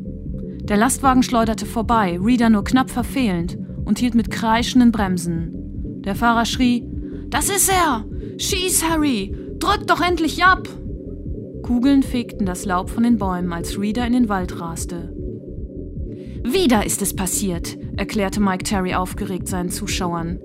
Der 0.63 0.77
Lastwagen 0.77 1.23
schleuderte 1.23 1.65
vorbei, 1.65 2.19
Reader 2.21 2.49
nur 2.49 2.63
knapp 2.63 2.89
verfehlend, 2.89 3.57
und 3.85 3.99
hielt 3.99 4.15
mit 4.15 4.31
kreischenden 4.31 4.91
Bremsen. 4.91 5.64
Der 6.05 6.15
Fahrer 6.15 6.45
schrie: 6.45 6.87
Das 7.29 7.49
ist 7.49 7.69
er! 7.69 8.05
Schieß, 8.37 8.83
Harry! 8.89 9.35
Drück 9.59 9.87
doch 9.87 10.01
endlich 10.01 10.43
ab! 10.43 10.67
Kugeln 11.63 12.03
fegten 12.03 12.45
das 12.45 12.65
Laub 12.65 12.91
von 12.91 13.03
den 13.03 13.17
Bäumen, 13.17 13.51
als 13.51 13.79
Reader 13.79 14.05
in 14.05 14.13
den 14.13 14.29
Wald 14.29 14.59
raste. 14.59 15.11
Wieder 16.43 16.85
ist 16.85 17.01
es 17.01 17.15
passiert, 17.15 17.75
erklärte 17.97 18.39
Mike 18.39 18.63
Terry 18.63 18.93
aufgeregt 18.93 19.47
seinen 19.47 19.71
Zuschauern. 19.71 20.39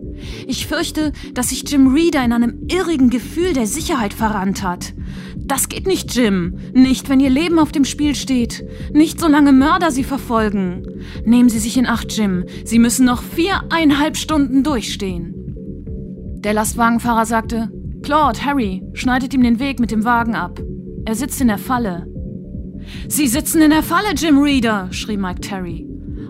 Ich 0.46 0.66
fürchte, 0.66 1.12
dass 1.34 1.50
sich 1.50 1.68
Jim 1.68 1.92
Reader 1.92 2.24
in 2.24 2.32
einem 2.32 2.66
irrigen 2.68 3.10
Gefühl 3.10 3.52
der 3.52 3.66
Sicherheit 3.66 4.14
verrannt 4.14 4.62
hat. 4.62 4.94
Das 5.36 5.68
geht 5.68 5.86
nicht, 5.86 6.14
Jim. 6.16 6.56
Nicht, 6.72 7.10
wenn 7.10 7.20
Ihr 7.20 7.28
Leben 7.28 7.58
auf 7.58 7.70
dem 7.70 7.84
Spiel 7.84 8.14
steht. 8.14 8.64
Nicht, 8.94 9.20
solange 9.20 9.52
Mörder 9.52 9.90
Sie 9.90 10.04
verfolgen. 10.04 10.86
Nehmen 11.26 11.50
Sie 11.50 11.58
sich 11.58 11.76
in 11.76 11.86
Acht, 11.86 12.16
Jim. 12.16 12.46
Sie 12.64 12.78
müssen 12.78 13.04
noch 13.04 13.22
viereinhalb 13.22 14.16
Stunden 14.16 14.62
durchstehen. 14.62 15.39
Der 16.40 16.54
Lastwagenfahrer 16.54 17.26
sagte, 17.26 17.70
Claude, 18.02 18.42
Harry, 18.42 18.82
schneidet 18.94 19.34
ihm 19.34 19.42
den 19.42 19.58
Weg 19.58 19.78
mit 19.78 19.90
dem 19.90 20.04
Wagen 20.04 20.34
ab. 20.34 20.58
Er 21.04 21.14
sitzt 21.14 21.38
in 21.42 21.48
der 21.48 21.58
Falle. 21.58 22.06
Sie 23.08 23.26
sitzen 23.26 23.60
in 23.60 23.68
der 23.68 23.82
Falle, 23.82 24.14
Jim 24.16 24.38
Reader, 24.38 24.88
schrie 24.90 25.18
Mike 25.18 25.42
Terry. 25.42 25.86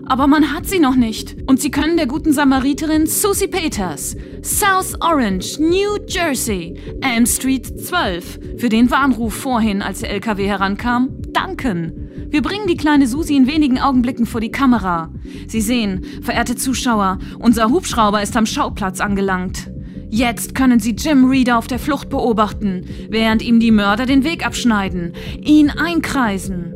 Aber 0.07 0.27
man 0.27 0.53
hat 0.53 0.67
sie 0.67 0.79
noch 0.79 0.97
nicht. 0.97 1.37
Und 1.47 1.61
sie 1.61 1.71
können 1.71 1.95
der 1.95 2.07
guten 2.07 2.33
Samariterin 2.33 3.07
Susie 3.07 3.47
Peters, 3.47 4.17
South 4.41 4.95
Orange, 4.99 5.57
New 5.59 5.95
Jersey, 6.05 6.75
Elm 6.99 7.25
Street 7.25 7.79
12, 7.79 8.57
für 8.57 8.67
den 8.67 8.91
Warnruf 8.91 9.33
vorhin, 9.33 9.81
als 9.81 10.01
der 10.01 10.09
LKW 10.09 10.45
herankam, 10.45 11.21
danken. 11.31 11.93
Wir 12.27 12.41
bringen 12.41 12.67
die 12.67 12.75
kleine 12.75 13.07
Susi 13.07 13.37
in 13.37 13.47
wenigen 13.47 13.79
Augenblicken 13.79 14.25
vor 14.25 14.41
die 14.41 14.51
Kamera. 14.51 15.09
Sie 15.47 15.61
sehen, 15.61 16.03
verehrte 16.21 16.57
Zuschauer, 16.57 17.17
unser 17.39 17.69
Hubschrauber 17.69 18.21
ist 18.21 18.35
am 18.35 18.45
Schauplatz 18.45 18.99
angelangt. 18.99 19.71
Jetzt 20.13 20.55
können 20.55 20.81
Sie 20.81 20.91
Jim 20.91 21.23
Reader 21.23 21.57
auf 21.57 21.67
der 21.67 21.79
Flucht 21.79 22.09
beobachten, 22.09 22.83
während 23.09 23.41
ihm 23.41 23.61
die 23.61 23.71
Mörder 23.71 24.05
den 24.05 24.25
Weg 24.25 24.45
abschneiden, 24.45 25.13
ihn 25.41 25.69
einkreisen. 25.69 26.73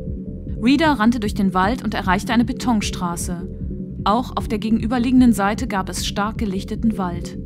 Reader 0.64 0.94
rannte 0.94 1.20
durch 1.20 1.34
den 1.34 1.54
Wald 1.54 1.84
und 1.84 1.94
erreichte 1.94 2.32
eine 2.32 2.46
Betonstraße. 2.46 3.46
Auch 4.06 4.38
auf 4.38 4.48
der 4.48 4.60
gegenüberliegenden 4.60 5.34
Seite 5.34 5.68
gab 5.68 5.90
es 5.90 6.08
stark 6.08 6.38
gelichteten 6.38 6.98
Wald. 6.98 7.38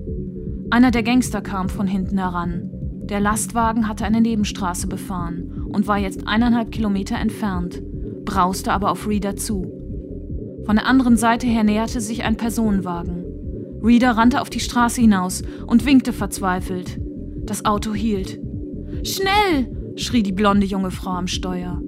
Einer 0.69 0.91
der 0.91 1.01
Gangster 1.01 1.41
kam 1.41 1.69
von 1.69 1.87
hinten 1.87 2.19
heran. 2.19 2.69
Der 3.05 3.19
Lastwagen 3.19 3.87
hatte 3.87 4.05
eine 4.05 4.21
Nebenstraße 4.21 4.85
befahren 4.85 5.65
und 5.73 5.87
war 5.87 5.97
jetzt 5.97 6.27
eineinhalb 6.27 6.71
Kilometer 6.71 7.17
entfernt, 7.17 7.81
brauste 8.25 8.73
aber 8.73 8.91
auf 8.91 9.07
Reader 9.07 9.37
zu. 9.37 9.65
Von 10.67 10.75
der 10.75 10.85
anderen 10.85 11.17
Seite 11.17 11.47
her 11.47 11.63
näherte 11.63 11.99
sich 11.99 12.25
ein 12.25 12.37
Personenwagen. 12.37 13.25
Reader 13.81 14.11
rannte 14.11 14.41
auf 14.41 14.49
die 14.49 14.59
Straße 14.59 15.01
hinaus 15.01 15.41
und 15.65 15.85
winkte 15.85 16.13
verzweifelt. 16.13 16.99
Das 17.43 17.65
Auto 17.65 17.93
hielt. 17.93 18.39
Schnell! 19.03 19.75
schrie 19.95 20.23
die 20.23 20.31
blonde 20.31 20.65
junge 20.65 20.91
Frau 20.91 21.11
am 21.11 21.27
Steuer. 21.27 21.81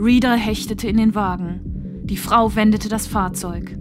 Reader 0.00 0.34
hechtete 0.34 0.88
in 0.88 0.96
den 0.96 1.14
Wagen. 1.14 1.60
Die 2.04 2.16
Frau 2.16 2.54
wendete 2.54 2.88
das 2.88 3.06
Fahrzeug. 3.06 3.76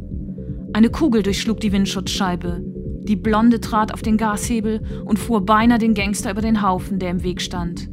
Eine 0.73 0.89
Kugel 0.89 1.23
durchschlug 1.23 1.59
die 1.59 1.71
Windschutzscheibe. 1.71 2.63
Die 3.03 3.15
Blonde 3.15 3.61
trat 3.61 3.93
auf 3.93 4.01
den 4.01 4.17
Gashebel 4.17 4.81
und 5.05 5.17
fuhr 5.17 5.45
beinahe 5.45 5.77
den 5.77 5.93
Gangster 5.93 6.31
über 6.31 6.41
den 6.41 6.61
Haufen, 6.61 6.99
der 6.99 7.11
im 7.11 7.23
Weg 7.23 7.41
stand. 7.41 7.89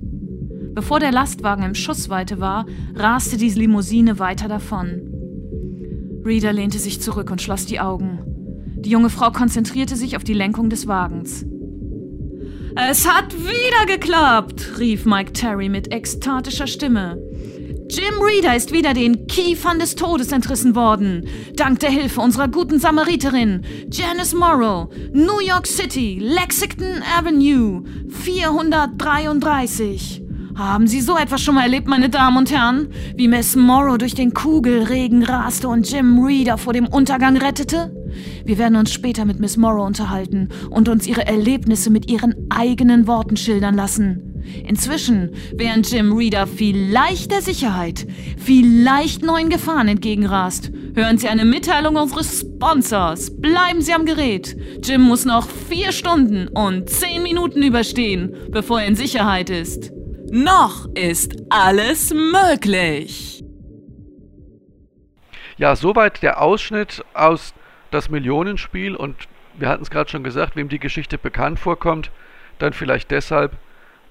Bevor 0.75 0.99
der 0.99 1.13
Lastwagen 1.13 1.65
im 1.65 1.75
Schussweite 1.75 2.41
war, 2.41 2.67
raste 2.97 3.37
die 3.37 3.51
Limousine 3.51 4.19
weiter 4.19 4.49
davon. 4.49 5.03
Reader 6.25 6.53
lehnte 6.53 6.79
sich 6.79 7.01
zurück 7.01 7.31
und 7.31 7.41
schloss 7.41 7.67
die 7.67 7.79
Augen. 7.79 8.24
Die 8.85 8.91
junge 8.91 9.11
Frau 9.11 9.31
konzentrierte 9.31 9.97
sich 9.97 10.17
auf 10.17 10.25
die 10.25 10.35
Lenkung 10.35 10.69
des 10.69 10.87
Wagens. 10.87 11.47
Es 12.77 13.09
hat 13.09 13.35
wieder 13.35 13.87
geklappt, 13.87 14.79
rief 14.79 15.07
Mike 15.07 15.33
Terry 15.33 15.69
mit 15.69 15.93
ekstatischer 15.93 16.67
Stimme. 16.67 17.17
Jim 17.89 18.15
Reader 18.21 18.57
ist 18.57 18.73
wieder 18.73 18.93
den 18.93 19.27
Kiefern 19.27 19.79
des 19.79 19.95
Todes 19.95 20.33
entrissen 20.33 20.75
worden. 20.75 21.27
Dank 21.55 21.81
der 21.81 21.91
Hilfe 21.91 22.21
unserer 22.21 22.49
guten 22.49 22.81
Samariterin 22.81 23.63
Janice 23.91 24.35
Morrow, 24.35 24.91
New 25.13 25.41
York 25.41 25.67
City, 25.67 26.19
Lexington 26.21 27.03
Avenue, 27.17 27.85
433. 28.09 30.24
Haben 30.57 30.87
Sie 30.87 31.01
so 31.01 31.17
etwas 31.17 31.43
schon 31.43 31.57
mal 31.57 31.65
erlebt, 31.65 31.89
meine 31.89 32.09
Damen 32.09 32.37
und 32.37 32.53
Herren? 32.53 32.89
Wie 33.17 33.27
Miss 33.27 33.57
Morrow 33.57 33.99
durch 33.99 34.15
den 34.15 34.33
Kugelregen 34.33 35.25
raste 35.25 35.69
und 35.69 35.91
Jim 35.91 36.25
Reader 36.25 36.59
vor 36.59 36.73
dem 36.73 36.87
Untergang 36.87 37.37
rettete? 37.37 37.93
Wir 38.45 38.57
werden 38.57 38.77
uns 38.77 38.93
später 38.93 39.25
mit 39.25 39.41
Miss 39.41 39.57
Morrow 39.57 39.85
unterhalten 39.85 40.51
und 40.71 40.89
uns 40.89 41.09
ihre 41.09 41.27
Erlebnisse 41.27 41.91
mit 41.91 42.09
ihren 42.09 42.35
eigenen 42.51 43.09
Worten 43.09 43.37
schildern 43.37 43.75
lassen. 43.75 44.31
Inzwischen, 44.65 45.31
während 45.57 45.91
Jim 45.91 46.13
Reader 46.13 46.47
vielleicht 46.47 47.33
der 47.33 47.43
Sicherheit, 47.43 48.07
vielleicht 48.39 49.25
neuen 49.25 49.49
Gefahren 49.49 49.89
entgegenrast, 49.89 50.71
hören 50.95 51.19
Sie 51.19 51.27
eine 51.27 51.45
Mitteilung 51.45 51.97
unseres 51.97 52.41
Sponsors. 52.41 53.41
Bleiben 53.41 53.81
Sie 53.81 53.93
am 53.93 54.05
Gerät. 54.05 54.57
Jim 54.85 55.01
muss 55.01 55.25
noch 55.25 55.49
vier 55.49 55.91
Stunden 55.91 56.47
und 56.47 56.89
zehn 56.89 57.25
Minuten 57.25 57.61
überstehen, 57.63 58.37
bevor 58.53 58.83
er 58.83 58.87
in 58.87 58.95
Sicherheit 58.95 59.51
ist. 59.51 59.91
Noch 60.31 60.87
ist 60.95 61.37
alles 61.51 62.13
möglich. 62.15 63.45
Ja, 65.57 65.77
soweit 65.77 66.23
der 66.23 66.41
Ausschnitt 66.41 67.05
aus 67.15 67.55
das 67.91 68.11
Millionenspiel 68.11 68.97
und 68.97 69.17
wir 69.57 69.69
hatten 69.69 69.83
es 69.83 69.91
gerade 69.91 70.11
schon 70.11 70.25
gesagt, 70.25 70.57
wem 70.57 70.69
die 70.69 70.79
Geschichte 70.79 71.19
bekannt 71.19 71.61
vorkommt, 71.61 72.11
dann 72.59 72.73
vielleicht 72.73 73.11
deshalb, 73.11 73.53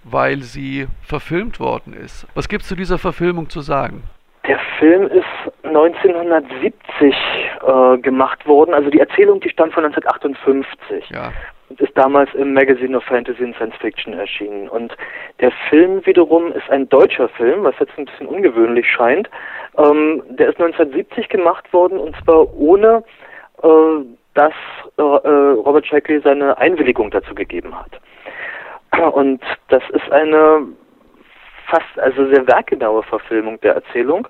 weil 0.03 0.41
sie 0.41 0.87
verfilmt 1.01 1.59
worden 1.59 1.93
ist. 1.93 2.27
Was 2.35 2.47
gibt 2.47 2.61
es 2.63 2.69
zu 2.69 2.75
dieser 2.75 2.97
Verfilmung 2.97 3.49
zu 3.49 3.61
sagen? 3.61 4.03
Der 4.47 4.59
Film 4.79 5.07
ist 5.07 5.25
1970 5.63 6.73
äh, 7.03 7.97
gemacht 7.99 8.45
worden, 8.45 8.73
also 8.73 8.89
die 8.89 8.99
Erzählung, 8.99 9.39
die 9.41 9.49
stammt 9.49 9.73
von 9.73 9.83
1958. 9.83 11.09
Ja 11.09 11.31
und 11.69 11.81
ist 11.81 11.97
damals 11.97 12.33
im 12.33 12.53
Magazine 12.53 12.97
of 12.97 13.03
Fantasy 13.03 13.43
and 13.43 13.55
Science 13.55 13.75
Fiction 13.77 14.13
erschienen. 14.13 14.69
Und 14.69 14.95
der 15.39 15.51
Film 15.69 16.05
wiederum 16.05 16.51
ist 16.51 16.69
ein 16.69 16.87
deutscher 16.89 17.29
Film, 17.29 17.63
was 17.63 17.75
jetzt 17.79 17.97
ein 17.97 18.05
bisschen 18.05 18.27
ungewöhnlich 18.27 18.87
scheint. 18.89 19.29
Ähm, 19.77 20.23
der 20.29 20.49
ist 20.49 20.59
1970 20.59 21.29
gemacht 21.29 21.71
worden 21.73 21.97
und 21.97 22.15
zwar 22.23 22.53
ohne, 22.55 23.03
äh, 23.63 23.67
dass 24.33 24.53
äh, 24.97 25.01
Robert 25.01 25.85
Shackley 25.85 26.21
seine 26.21 26.57
Einwilligung 26.57 27.11
dazu 27.11 27.35
gegeben 27.35 27.73
hat. 27.77 27.99
Und 29.13 29.41
das 29.69 29.83
ist 29.89 30.11
eine 30.11 30.67
fast, 31.67 31.99
also 31.99 32.27
sehr 32.29 32.47
werkgenaue 32.47 33.03
Verfilmung 33.03 33.59
der 33.61 33.75
Erzählung. 33.75 34.27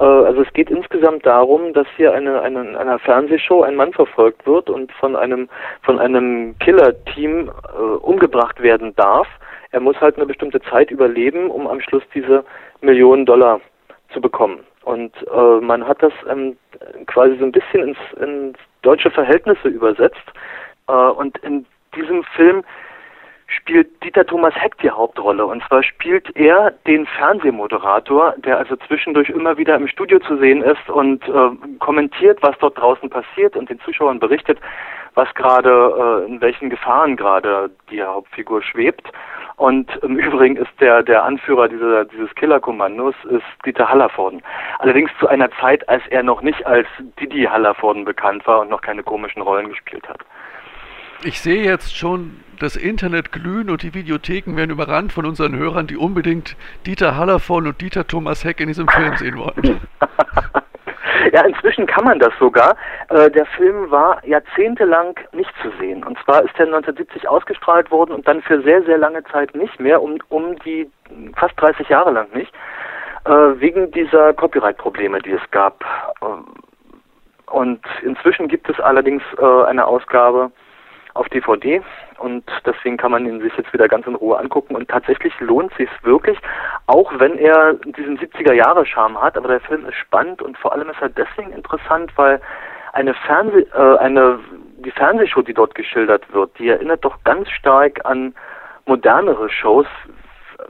Äh, 0.00 0.04
also 0.04 0.42
es 0.42 0.52
geht 0.52 0.70
insgesamt 0.70 1.24
darum, 1.26 1.72
dass 1.72 1.86
hier 1.96 2.12
eine, 2.12 2.40
eine, 2.40 2.60
in 2.60 2.76
einer 2.76 2.98
Fernsehshow 2.98 3.62
ein 3.62 3.76
Mann 3.76 3.92
verfolgt 3.92 4.46
wird 4.46 4.70
und 4.70 4.90
von 4.92 5.14
einem 5.14 5.48
von 5.82 5.98
einem 5.98 6.58
Killer-Team 6.58 7.48
äh, 7.48 7.80
umgebracht 7.80 8.60
werden 8.62 8.96
darf. 8.96 9.28
Er 9.70 9.80
muss 9.80 10.00
halt 10.00 10.16
eine 10.16 10.26
bestimmte 10.26 10.60
Zeit 10.62 10.90
überleben, 10.90 11.50
um 11.50 11.68
am 11.68 11.80
Schluss 11.80 12.02
diese 12.14 12.44
Millionen 12.80 13.26
Dollar 13.26 13.60
zu 14.12 14.20
bekommen. 14.20 14.60
Und 14.82 15.12
äh, 15.32 15.60
man 15.60 15.86
hat 15.86 16.02
das 16.02 16.12
ähm, 16.28 16.56
quasi 17.06 17.36
so 17.36 17.44
ein 17.44 17.52
bisschen 17.52 17.88
ins, 17.88 17.98
ins 18.20 18.58
deutsche 18.82 19.10
Verhältnisse 19.10 19.68
übersetzt. 19.68 20.16
Äh, 20.88 20.92
und 20.92 21.38
in 21.38 21.66
diesem 21.94 22.24
Film 22.34 22.64
spielt 23.50 24.02
Dieter 24.02 24.24
Thomas 24.24 24.54
Heck 24.54 24.78
die 24.78 24.90
Hauptrolle. 24.90 25.44
Und 25.44 25.62
zwar 25.64 25.82
spielt 25.82 26.34
er 26.36 26.72
den 26.86 27.06
Fernsehmoderator, 27.06 28.34
der 28.38 28.58
also 28.58 28.76
zwischendurch 28.86 29.28
immer 29.30 29.58
wieder 29.58 29.76
im 29.76 29.88
Studio 29.88 30.18
zu 30.20 30.36
sehen 30.38 30.62
ist 30.62 30.88
und 30.88 31.26
äh, 31.28 31.50
kommentiert, 31.78 32.38
was 32.42 32.56
dort 32.58 32.78
draußen 32.78 33.10
passiert 33.10 33.56
und 33.56 33.68
den 33.68 33.80
Zuschauern 33.80 34.20
berichtet, 34.20 34.58
was 35.14 35.32
gerade, 35.34 36.24
äh, 36.26 36.30
in 36.30 36.40
welchen 36.40 36.70
Gefahren 36.70 37.16
gerade 37.16 37.70
die 37.90 38.02
Hauptfigur 38.02 38.62
schwebt. 38.62 39.10
Und 39.56 39.94
im 40.02 40.16
Übrigen 40.18 40.56
ist 40.56 40.70
der, 40.80 41.02
der 41.02 41.24
Anführer 41.24 41.68
dieser, 41.68 42.04
dieses 42.06 42.34
Killerkommandos 42.36 43.14
ist 43.28 43.44
Dieter 43.66 43.88
Hallervorden. 43.88 44.42
Allerdings 44.78 45.10
zu 45.18 45.28
einer 45.28 45.50
Zeit, 45.60 45.86
als 45.88 46.02
er 46.08 46.22
noch 46.22 46.40
nicht 46.40 46.64
als 46.66 46.86
Didi 47.20 47.44
Hallervorden 47.44 48.04
bekannt 48.04 48.46
war 48.46 48.60
und 48.60 48.70
noch 48.70 48.80
keine 48.80 49.02
komischen 49.02 49.42
Rollen 49.42 49.68
gespielt 49.68 50.08
hat. 50.08 50.20
Ich 51.22 51.40
sehe 51.40 51.62
jetzt 51.62 51.94
schon 51.94 52.40
das 52.60 52.76
Internet 52.76 53.32
glühen 53.32 53.70
und 53.70 53.82
die 53.82 53.94
Videotheken 53.94 54.56
werden 54.56 54.70
überrannt 54.70 55.12
von 55.12 55.26
unseren 55.26 55.56
Hörern, 55.56 55.86
die 55.86 55.96
unbedingt 55.96 56.56
Dieter 56.86 57.16
Hallervoll 57.16 57.66
und 57.66 57.80
Dieter 57.80 58.06
Thomas 58.06 58.44
Heck 58.44 58.60
in 58.60 58.68
diesem 58.68 58.88
Film 58.88 59.16
sehen 59.16 59.38
wollen. 59.38 59.80
Ja, 61.32 61.42
inzwischen 61.42 61.86
kann 61.86 62.04
man 62.04 62.18
das 62.18 62.32
sogar. 62.38 62.76
Äh, 63.08 63.30
der 63.30 63.46
Film 63.46 63.90
war 63.90 64.24
jahrzehntelang 64.26 65.14
nicht 65.32 65.52
zu 65.62 65.70
sehen. 65.78 66.02
Und 66.02 66.18
zwar 66.24 66.42
ist 66.42 66.58
er 66.58 66.66
1970 66.66 67.28
ausgestrahlt 67.28 67.90
worden 67.90 68.12
und 68.12 68.26
dann 68.26 68.42
für 68.42 68.62
sehr, 68.62 68.82
sehr 68.84 68.98
lange 68.98 69.22
Zeit 69.24 69.54
nicht 69.54 69.78
mehr, 69.78 70.02
um, 70.02 70.18
um 70.28 70.58
die 70.60 70.90
fast 71.36 71.60
30 71.60 71.88
Jahre 71.88 72.10
lang 72.10 72.28
nicht, 72.34 72.52
äh, 73.26 73.30
wegen 73.30 73.90
dieser 73.90 74.32
Copyright-Probleme, 74.32 75.20
die 75.20 75.32
es 75.32 75.50
gab. 75.50 75.84
Äh, 76.22 77.50
und 77.50 77.80
inzwischen 78.02 78.48
gibt 78.48 78.68
es 78.68 78.80
allerdings 78.80 79.22
äh, 79.38 79.64
eine 79.64 79.84
Ausgabe, 79.84 80.50
auf 81.14 81.28
DVD 81.28 81.82
und 82.18 82.44
deswegen 82.64 82.96
kann 82.96 83.12
man 83.12 83.26
ihn 83.26 83.40
sich 83.40 83.52
jetzt 83.56 83.72
wieder 83.72 83.88
ganz 83.88 84.06
in 84.06 84.14
Ruhe 84.14 84.38
angucken 84.38 84.76
und 84.76 84.88
tatsächlich 84.88 85.38
lohnt 85.40 85.72
sich 85.74 85.88
wirklich, 86.02 86.38
auch 86.86 87.12
wenn 87.18 87.36
er 87.38 87.74
diesen 87.74 88.18
70er 88.18 88.52
Jahre 88.52 88.86
Charme 88.86 89.20
hat, 89.20 89.36
aber 89.36 89.48
der 89.48 89.60
Film 89.60 89.86
ist 89.86 89.96
spannend 89.96 90.42
und 90.42 90.56
vor 90.58 90.72
allem 90.72 90.90
ist 90.90 91.00
er 91.00 91.08
deswegen 91.08 91.52
interessant, 91.52 92.12
weil 92.16 92.40
eine 92.92 93.14
Fernseh 93.14 93.66
äh, 93.74 93.98
eine 93.98 94.38
die 94.84 94.90
Fernsehshow, 94.90 95.42
die 95.42 95.54
dort 95.54 95.74
geschildert 95.74 96.32
wird, 96.32 96.58
die 96.58 96.68
erinnert 96.68 97.04
doch 97.04 97.22
ganz 97.24 97.50
stark 97.50 98.04
an 98.04 98.34
modernere 98.86 99.50
Shows 99.50 99.86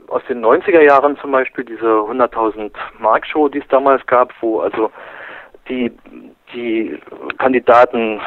aus 0.07 0.21
den 0.27 0.43
90er 0.43 0.81
Jahren 0.81 1.17
zum 1.17 1.31
Beispiel 1.31 1.63
diese 1.63 1.85
100.000 1.85 2.71
Mark 2.99 3.25
Show, 3.25 3.49
die 3.49 3.59
es 3.59 3.67
damals 3.69 4.05
gab, 4.05 4.33
wo 4.41 4.59
also 4.59 4.91
die 5.69 5.91
die 6.53 6.97
Kandidaten 7.37 8.19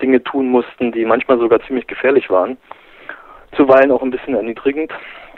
Dinge 0.00 0.22
tun 0.22 0.48
mussten, 0.48 0.92
die 0.92 1.04
manchmal 1.04 1.38
sogar 1.38 1.60
ziemlich 1.66 1.86
gefährlich 1.86 2.30
waren. 2.30 2.56
Zuweilen 3.56 3.90
auch 3.90 4.02
ein 4.02 4.10
bisschen 4.10 4.34
erniedrigend. 4.34 4.92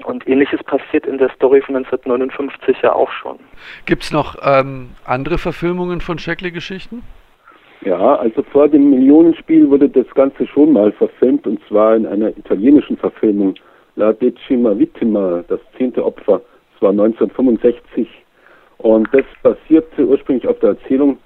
Und 0.05 0.27
ähnliches 0.27 0.63
passiert 0.65 1.07
in 1.07 1.19
der 1.19 1.31
Story 1.31 1.61
von 1.61 1.77
1959 1.77 2.77
ja 2.83 2.93
auch 2.93 3.11
schon. 3.11 3.39
Gibt 3.87 4.03
es 4.03 4.13
noch 4.13 4.37
ähm, 4.43 4.91
andere 5.05 5.39
Verfilmungen 5.39 6.01
von 6.01 6.19
Shackley-Geschichten? 6.19 7.03
Ja, 7.83 8.17
also 8.17 8.43
vor 8.43 8.69
dem 8.69 8.91
Millionenspiel 8.91 9.69
wurde 9.71 9.89
das 9.89 10.09
Ganze 10.15 10.47
schon 10.47 10.73
mal 10.73 10.93
verfilmt 10.93 11.47
und 11.47 11.61
zwar 11.67 11.97
in 11.97 12.07
einer 12.07 12.29
italienischen 12.29 12.97
Verfilmung. 12.97 13.55
La 13.97 14.13
Decima 14.13 14.79
Vittima, 14.79 15.43
das 15.49 15.61
zehnte 15.77 16.05
Opfer. 16.05 16.41
Das 16.73 16.83
war 16.83 16.91
1965 16.91 18.09
und 18.79 19.09
das 19.13 19.25
basierte 19.43 20.07
ursprünglich 20.07 20.47
auf 20.47 20.59
der 20.61 20.71
Erzählung 20.71 21.19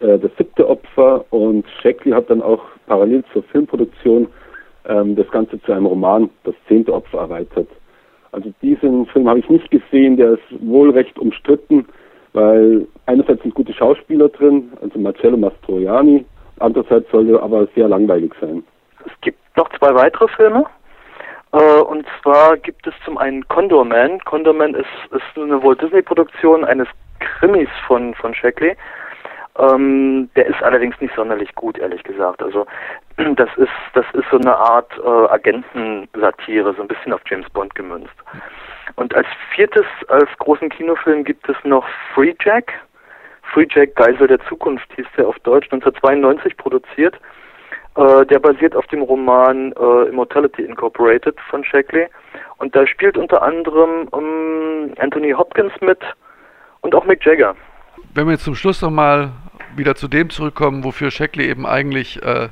äh, 0.00 0.18
Das 0.18 0.30
siebte 0.36 0.68
Opfer 0.68 1.24
und 1.30 1.64
Shackley 1.82 2.12
hat 2.12 2.30
dann 2.30 2.42
auch 2.42 2.62
parallel 2.86 3.24
zur 3.32 3.42
Filmproduktion 3.44 4.28
ähm, 4.86 5.16
das 5.16 5.30
Ganze 5.30 5.60
zu 5.62 5.72
einem 5.72 5.86
Roman, 5.86 6.30
das 6.44 6.54
zehnte 6.66 6.92
Opfer, 6.92 7.18
erweitert. 7.18 7.68
Also 8.32 8.52
diesen 8.62 9.06
Film 9.06 9.28
habe 9.28 9.38
ich 9.38 9.48
nicht 9.48 9.70
gesehen, 9.70 10.16
der 10.16 10.32
ist 10.32 10.42
wohl 10.60 10.90
recht 10.90 11.18
umstritten, 11.18 11.86
weil 12.32 12.86
einerseits 13.06 13.42
sind 13.42 13.54
gute 13.54 13.72
Schauspieler 13.72 14.28
drin, 14.28 14.70
also 14.82 14.98
Marcello 14.98 15.36
Mastroianni, 15.36 16.24
andererseits 16.58 17.10
soll 17.10 17.30
er 17.30 17.42
aber 17.42 17.66
sehr 17.74 17.88
langweilig 17.88 18.32
sein. 18.40 18.62
Es 19.06 19.20
gibt 19.22 19.38
noch 19.56 19.68
zwei 19.78 19.94
weitere 19.94 20.28
Filme. 20.28 20.64
Äh, 21.52 21.80
und 21.80 22.06
zwar 22.22 22.56
gibt 22.58 22.86
es 22.86 22.94
zum 23.04 23.16
einen 23.16 23.46
Condor 23.48 23.84
Man. 23.84 24.20
Condor 24.20 24.52
Man 24.52 24.74
ist, 24.74 24.86
ist 25.10 25.22
eine 25.42 25.62
Walt 25.62 25.80
Disney 25.80 26.02
Produktion 26.02 26.64
eines 26.64 26.88
Krimis 27.20 27.68
von, 27.86 28.14
von 28.14 28.34
Shackley. 28.34 28.76
Ähm, 29.58 30.30
der 30.36 30.46
ist 30.46 30.62
allerdings 30.62 31.00
nicht 31.00 31.14
sonderlich 31.14 31.54
gut, 31.54 31.78
ehrlich 31.78 32.02
gesagt. 32.04 32.42
Also 32.42 32.66
das 33.16 33.48
ist 33.56 33.70
das 33.94 34.06
ist 34.12 34.26
so 34.30 34.38
eine 34.38 34.56
Art 34.56 34.90
äh, 34.98 35.32
Agentensatire, 35.32 36.74
so 36.74 36.82
ein 36.82 36.88
bisschen 36.88 37.12
auf 37.12 37.20
James 37.26 37.48
Bond 37.50 37.74
gemünzt. 37.74 38.14
Und 38.96 39.14
als 39.14 39.26
viertes, 39.54 39.86
als 40.08 40.28
großen 40.38 40.68
Kinofilm 40.68 41.24
gibt 41.24 41.48
es 41.48 41.56
noch 41.64 41.86
Free 42.14 42.34
Jack. 42.42 42.72
Free 43.52 43.66
Jack 43.68 43.96
Geisel 43.96 44.28
der 44.28 44.40
Zukunft 44.46 44.86
hieß 44.94 45.06
der 45.16 45.28
auf 45.28 45.38
Deutsch, 45.40 45.66
1992 45.72 46.56
produziert. 46.56 47.18
Äh, 47.98 48.26
der 48.26 48.38
basiert 48.38 48.76
auf 48.76 48.86
dem 48.86 49.02
Roman 49.02 49.72
äh, 49.72 50.08
Immortality 50.08 50.62
Incorporated 50.62 51.34
von 51.50 51.64
Shackley. 51.64 52.06
Und 52.58 52.76
da 52.76 52.86
spielt 52.86 53.18
unter 53.18 53.42
anderem 53.42 54.08
ähm, 54.12 54.94
Anthony 54.98 55.32
Hopkins 55.32 55.72
mit 55.80 55.98
und 56.82 56.94
auch 56.94 57.04
Mick 57.04 57.24
Jagger. 57.24 57.56
Wenn 58.14 58.26
wir 58.26 58.32
jetzt 58.32 58.44
zum 58.44 58.54
Schluss 58.54 58.82
nochmal 58.82 59.30
wieder 59.78 59.94
zu 59.94 60.08
dem 60.08 60.30
zurückkommen, 60.30 60.84
wofür 60.84 61.10
Shackley 61.10 61.48
eben 61.48 61.66
eigentlich 61.66 62.22
äh, 62.22 62.48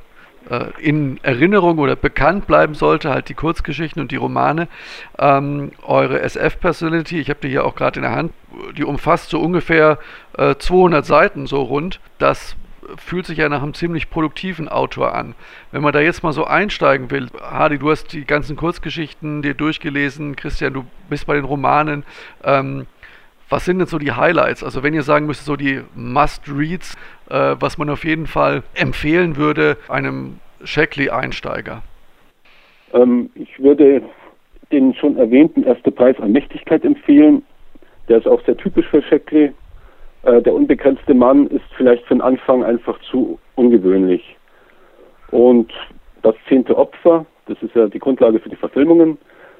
äh, 0.50 0.66
in 0.78 1.18
Erinnerung 1.22 1.78
oder 1.78 1.96
bekannt 1.96 2.46
bleiben 2.46 2.74
sollte, 2.74 3.10
halt 3.10 3.28
die 3.28 3.34
Kurzgeschichten 3.34 4.00
und 4.00 4.12
die 4.12 4.16
Romane. 4.16 4.68
Ähm, 5.18 5.72
eure 5.82 6.20
SF-Personality, 6.20 7.18
ich 7.18 7.30
habe 7.30 7.40
die 7.42 7.48
hier 7.48 7.64
auch 7.64 7.74
gerade 7.74 7.98
in 7.98 8.02
der 8.02 8.14
Hand, 8.14 8.32
die 8.76 8.84
umfasst 8.84 9.30
so 9.30 9.40
ungefähr 9.40 9.98
äh, 10.38 10.54
200 10.56 11.04
Seiten 11.04 11.46
so 11.46 11.62
rund. 11.62 12.00
Das 12.18 12.56
fühlt 12.96 13.26
sich 13.26 13.38
ja 13.38 13.48
nach 13.48 13.62
einem 13.62 13.74
ziemlich 13.74 14.10
produktiven 14.10 14.68
Autor 14.68 15.14
an. 15.14 15.34
Wenn 15.72 15.82
man 15.82 15.92
da 15.92 16.00
jetzt 16.00 16.22
mal 16.22 16.32
so 16.32 16.44
einsteigen 16.44 17.10
will, 17.10 17.28
Hardy, 17.40 17.78
du 17.78 17.90
hast 17.90 18.12
die 18.12 18.24
ganzen 18.24 18.56
Kurzgeschichten 18.56 19.42
dir 19.42 19.54
durchgelesen, 19.54 20.36
Christian, 20.36 20.72
du 20.72 20.86
bist 21.08 21.26
bei 21.26 21.34
den 21.34 21.44
Romanen. 21.44 22.04
Ähm, 22.44 22.86
was 23.48 23.64
sind 23.64 23.78
denn 23.78 23.86
so 23.86 23.98
die 23.98 24.12
Highlights? 24.12 24.64
Also 24.64 24.82
wenn 24.82 24.94
ihr 24.94 25.02
sagen 25.02 25.26
müsst, 25.26 25.44
so 25.44 25.56
die 25.56 25.80
Must-Reads, 25.94 26.96
äh, 27.30 27.56
was 27.58 27.78
man 27.78 27.90
auf 27.90 28.04
jeden 28.04 28.26
Fall 28.26 28.62
empfehlen 28.74 29.36
würde 29.36 29.76
einem 29.88 30.40
Shackley-Einsteiger? 30.64 31.82
Ähm, 32.92 33.30
ich 33.34 33.58
würde 33.60 34.02
den 34.72 34.94
schon 34.94 35.16
erwähnten 35.16 35.62
Erste 35.62 35.92
Preis 35.92 36.18
an 36.18 36.32
Mächtigkeit 36.32 36.84
empfehlen. 36.84 37.42
Der 38.08 38.18
ist 38.18 38.26
auch 38.26 38.44
sehr 38.44 38.56
typisch 38.56 38.86
für 38.88 39.02
Shackley. 39.02 39.52
Äh, 40.22 40.42
der 40.42 40.54
unbegrenzte 40.54 41.14
Mann 41.14 41.46
ist 41.48 41.64
vielleicht 41.76 42.04
für 42.06 42.14
den 42.14 42.20
Anfang 42.20 42.64
einfach 42.64 42.98
zu 43.10 43.38
ungewöhnlich. 43.54 44.36
Und 45.30 45.72
das 46.22 46.34
zehnte 46.48 46.76
Opfer, 46.76 47.26
das 47.46 47.60
ist 47.62 47.74
ja 47.74 47.86
die 47.86 47.98
Grundlage 47.98 48.40
für 48.40 48.48
die 48.48 48.56
Verfilmungen, 48.56 49.18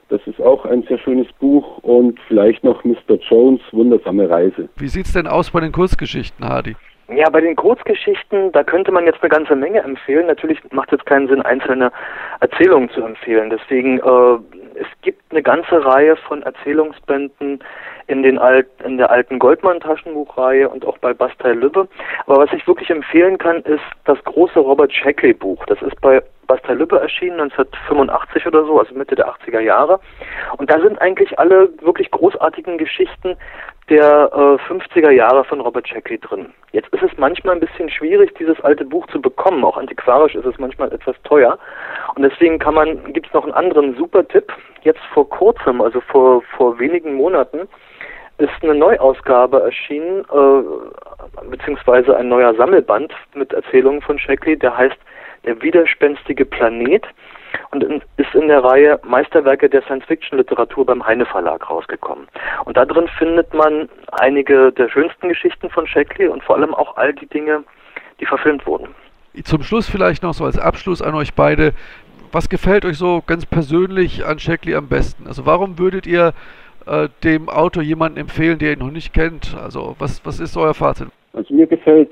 das 0.08 0.20
ist 0.26 0.40
auch 0.40 0.64
ein 0.64 0.82
sehr 0.84 0.98
schönes 0.98 1.26
Buch 1.40 1.78
und 1.78 2.18
vielleicht 2.28 2.62
noch 2.64 2.84
Mr. 2.84 3.16
Jones 3.28 3.60
Wundersame 3.72 4.28
Reise. 4.28 4.68
Wie 4.76 4.88
sieht 4.88 5.06
es 5.06 5.12
denn 5.12 5.26
aus 5.26 5.50
bei 5.50 5.60
den 5.60 5.72
Kurzgeschichten, 5.72 6.44
Hardy? 6.44 6.76
Ja, 7.08 7.30
bei 7.30 7.40
den 7.40 7.54
Kurzgeschichten, 7.54 8.50
da 8.50 8.64
könnte 8.64 8.90
man 8.90 9.06
jetzt 9.06 9.22
eine 9.22 9.28
ganze 9.28 9.54
Menge 9.54 9.80
empfehlen. 9.80 10.26
Natürlich 10.26 10.60
macht 10.72 10.92
es 10.92 11.04
keinen 11.04 11.28
Sinn, 11.28 11.40
einzelne 11.40 11.92
Erzählungen 12.40 12.90
zu 12.90 13.00
empfehlen. 13.00 13.48
Deswegen, 13.48 13.98
äh, 14.00 14.80
es 14.80 14.88
gibt 15.02 15.22
eine 15.30 15.42
ganze 15.42 15.84
Reihe 15.84 16.16
von 16.16 16.42
Erzählungsbänden 16.42 17.60
in, 18.08 18.22
den 18.24 18.38
Alt, 18.38 18.66
in 18.84 18.98
der 18.98 19.10
alten 19.10 19.38
Goldmann-Taschenbuchreihe 19.38 20.68
und 20.68 20.84
auch 20.84 20.98
bei 20.98 21.14
Bastei 21.14 21.52
Lübbe. 21.52 21.86
Aber 22.26 22.38
was 22.38 22.52
ich 22.52 22.66
wirklich 22.66 22.90
empfehlen 22.90 23.38
kann, 23.38 23.62
ist 23.62 23.84
das 24.04 24.22
große 24.24 24.58
Robert 24.58 24.92
Shackley-Buch. 24.92 25.64
Das 25.66 25.80
ist 25.82 26.00
bei 26.00 26.20
Bastei 26.48 26.74
Lübbe 26.74 26.98
erschienen, 26.98 27.40
1985 27.40 28.46
oder 28.46 28.64
so, 28.64 28.80
also 28.80 28.94
Mitte 28.94 29.14
der 29.14 29.28
80er 29.28 29.60
Jahre. 29.60 30.00
Und 30.56 30.70
da 30.70 30.80
sind 30.80 31.00
eigentlich 31.00 31.38
alle 31.38 31.68
wirklich 31.82 32.10
großartigen 32.10 32.78
Geschichten 32.78 33.36
der 33.88 34.30
äh, 34.32 34.72
50er 34.72 35.10
Jahre 35.10 35.44
von 35.44 35.60
Robert 35.60 35.88
Shackley 35.88 36.18
drin. 36.18 36.52
Jetzt 36.72 36.88
ist 36.92 37.02
es 37.02 37.10
manchmal 37.16 37.54
ein 37.54 37.60
bisschen 37.60 37.88
schwierig, 37.88 38.34
dieses 38.34 38.60
alte 38.60 38.84
Buch 38.84 39.06
zu 39.08 39.20
bekommen. 39.20 39.64
Auch 39.64 39.76
antiquarisch 39.76 40.34
ist 40.34 40.44
es 40.44 40.58
manchmal 40.58 40.92
etwas 40.92 41.14
teuer. 41.22 41.58
Und 42.14 42.22
deswegen 42.22 42.58
kann 42.58 42.74
man, 42.74 43.12
gibt 43.12 43.28
es 43.28 43.32
noch 43.32 43.44
einen 43.44 43.54
anderen 43.54 43.96
super 43.96 44.26
Tipp. 44.26 44.52
Jetzt 44.82 45.00
vor 45.14 45.28
kurzem, 45.28 45.80
also 45.80 46.00
vor, 46.00 46.42
vor 46.56 46.78
wenigen 46.78 47.14
Monaten, 47.14 47.68
ist 48.38 48.50
eine 48.62 48.74
Neuausgabe 48.74 49.62
erschienen, 49.62 50.24
äh, 50.32 51.48
beziehungsweise 51.48 52.16
ein 52.16 52.28
neuer 52.28 52.54
Sammelband 52.54 53.12
mit 53.34 53.52
Erzählungen 53.52 54.02
von 54.02 54.18
Shackley, 54.18 54.58
der 54.58 54.76
heißt 54.76 54.98
Der 55.44 55.62
widerspenstige 55.62 56.44
Planet 56.44 57.06
und 57.70 57.84
ist 58.16 58.34
in 58.34 58.48
der 58.48 58.62
Reihe 58.62 58.98
Meisterwerke 59.04 59.68
der 59.68 59.82
Science-Fiction-Literatur 59.82 60.86
beim 60.86 61.04
Heine 61.06 61.26
Verlag 61.26 61.68
rausgekommen. 61.68 62.26
Und 62.64 62.76
da 62.76 62.84
drin 62.84 63.08
findet 63.18 63.52
man 63.54 63.88
einige 64.12 64.72
der 64.72 64.88
schönsten 64.88 65.28
Geschichten 65.28 65.70
von 65.70 65.86
Shackley 65.86 66.28
und 66.28 66.42
vor 66.42 66.56
allem 66.56 66.74
auch 66.74 66.96
all 66.96 67.12
die 67.12 67.26
Dinge, 67.26 67.64
die 68.20 68.26
verfilmt 68.26 68.66
wurden. 68.66 68.88
Zum 69.44 69.62
Schluss 69.62 69.88
vielleicht 69.88 70.22
noch 70.22 70.34
so 70.34 70.44
als 70.44 70.58
Abschluss 70.58 71.02
an 71.02 71.14
euch 71.14 71.34
beide. 71.34 71.72
Was 72.32 72.48
gefällt 72.48 72.84
euch 72.84 72.96
so 72.96 73.22
ganz 73.26 73.46
persönlich 73.46 74.24
an 74.24 74.38
Shackley 74.38 74.74
am 74.74 74.88
besten? 74.88 75.26
Also 75.26 75.46
warum 75.46 75.78
würdet 75.78 76.06
ihr 76.06 76.32
äh, 76.86 77.08
dem 77.22 77.48
Autor 77.48 77.82
jemanden 77.82 78.18
empfehlen, 78.18 78.58
der 78.58 78.72
ihn 78.72 78.78
noch 78.78 78.90
nicht 78.90 79.12
kennt? 79.12 79.56
Also 79.62 79.94
was, 79.98 80.24
was 80.24 80.40
ist 80.40 80.56
euer 80.56 80.74
Fazit? 80.74 81.08
Also 81.32 81.54
mir 81.54 81.66
gefällt 81.66 82.10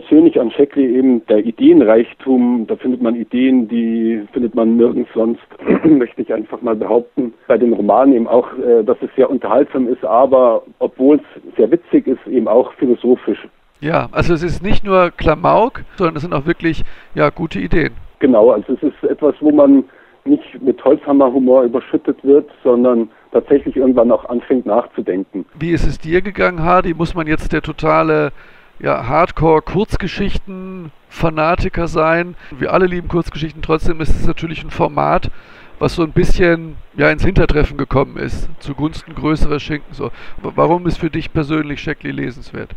persönlich 0.00 0.40
an 0.40 0.50
Shackley 0.50 0.96
eben 0.96 1.24
der 1.26 1.46
Ideenreichtum. 1.46 2.66
Da 2.66 2.74
findet 2.74 3.00
man 3.00 3.14
Ideen, 3.14 3.68
die 3.68 4.26
findet 4.32 4.52
man 4.56 4.76
nirgends 4.76 5.08
sonst, 5.14 5.40
möchte 5.84 6.22
ich 6.22 6.34
einfach 6.34 6.60
mal 6.62 6.74
behaupten. 6.74 7.32
Bei 7.46 7.56
den 7.56 7.72
Romanen 7.72 8.12
eben 8.12 8.26
auch, 8.26 8.48
äh, 8.58 8.82
dass 8.82 8.96
es 9.02 9.10
sehr 9.14 9.30
unterhaltsam 9.30 9.86
ist, 9.86 10.04
aber 10.04 10.64
obwohl 10.80 11.18
es 11.18 11.56
sehr 11.56 11.70
witzig 11.70 12.08
ist, 12.08 12.26
eben 12.26 12.48
auch 12.48 12.72
philosophisch. 12.72 13.46
Ja, 13.80 14.08
also 14.10 14.34
es 14.34 14.42
ist 14.42 14.64
nicht 14.64 14.84
nur 14.84 15.12
Klamauk, 15.12 15.84
sondern 15.96 16.16
es 16.16 16.22
sind 16.22 16.34
auch 16.34 16.46
wirklich 16.46 16.82
ja, 17.14 17.30
gute 17.30 17.60
Ideen. 17.60 17.92
Genau, 18.18 18.50
also 18.50 18.72
es 18.72 18.82
ist 18.82 19.04
etwas, 19.08 19.36
wo 19.38 19.52
man 19.52 19.84
nicht 20.24 20.60
mit 20.60 20.84
Holzhammerhumor 20.84 21.62
überschüttet 21.62 22.16
wird, 22.24 22.50
sondern 22.64 23.10
tatsächlich 23.30 23.76
irgendwann 23.76 24.10
auch 24.10 24.24
anfängt 24.28 24.66
nachzudenken. 24.66 25.44
Wie 25.56 25.70
ist 25.70 25.86
es 25.86 25.98
dir 25.98 26.20
gegangen, 26.20 26.64
Hardy? 26.64 26.94
Muss 26.94 27.14
man 27.14 27.28
jetzt 27.28 27.52
der 27.52 27.62
totale 27.62 28.32
ja, 28.78 29.06
Hardcore-Kurzgeschichten-Fanatiker 29.06 31.88
sein? 31.88 32.36
Wir 32.50 32.72
alle 32.72 32.86
lieben 32.86 33.08
Kurzgeschichten, 33.08 33.62
trotzdem 33.62 34.00
ist 34.00 34.10
es 34.10 34.26
natürlich 34.26 34.62
ein 34.62 34.70
Format, 34.70 35.30
was 35.78 35.94
so 35.94 36.02
ein 36.02 36.12
bisschen 36.12 36.76
ja, 36.94 37.10
ins 37.10 37.24
Hintertreffen 37.24 37.76
gekommen 37.76 38.16
ist, 38.16 38.48
zugunsten 38.60 39.14
größerer 39.14 39.60
Schinken. 39.60 39.92
So. 39.92 40.10
Warum 40.42 40.86
ist 40.86 40.98
für 40.98 41.10
dich 41.10 41.32
persönlich 41.32 41.80
Shackley 41.80 42.12
lesenswert? 42.12 42.70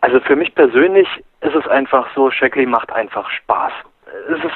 Also 0.00 0.20
für 0.20 0.36
mich 0.36 0.54
persönlich 0.54 1.08
ist 1.40 1.54
es 1.54 1.66
einfach 1.68 2.06
so, 2.14 2.30
Shackley 2.30 2.66
macht 2.66 2.92
einfach 2.92 3.28
Spaß. 3.30 3.72
Es 4.30 4.44
ist 4.44 4.54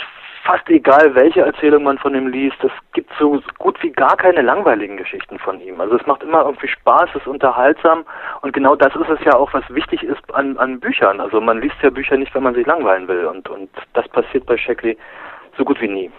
fast 0.48 0.68
egal, 0.70 1.14
welche 1.14 1.42
Erzählung 1.42 1.82
man 1.82 1.98
von 1.98 2.14
ihm 2.14 2.28
liest. 2.28 2.56
Es 2.64 2.72
gibt 2.94 3.12
so 3.18 3.38
gut 3.58 3.76
wie 3.82 3.90
gar 3.90 4.16
keine 4.16 4.40
langweiligen 4.40 4.96
Geschichten 4.96 5.38
von 5.38 5.61
ihm. 5.61 5.78
Also 5.78 5.96
es 5.96 6.06
macht 6.06 6.22
immer 6.22 6.40
irgendwie 6.46 6.68
Spaß, 6.68 7.11
es 7.11 7.16
ist 7.16 7.26
unterhaltsam 7.26 8.04
und 8.40 8.54
genau 8.54 8.74
das 8.74 8.94
ist 8.96 9.11
es 9.11 9.22
ja 9.26 9.34
auch, 9.34 9.52
was 9.52 9.62
wichtig 9.68 10.02
ist 10.02 10.34
an, 10.34 10.56
an 10.56 10.80
Büchern. 10.80 11.20
Also 11.20 11.38
man 11.42 11.61
liest 11.61 11.76
ja 11.82 11.90
Bücher 11.90 12.16
nicht, 12.16 12.34
wenn 12.34 12.44
man 12.44 12.54
sich 12.54 12.66
langweilen 12.66 13.06
will 13.08 13.26
und, 13.26 13.46
und 13.50 13.68
das 13.92 14.08
passiert 14.08 14.46
bei 14.46 14.56
Shackley 14.56 14.96
so 15.58 15.66
gut 15.66 15.78
wie 15.82 15.88
nie. 15.88 16.11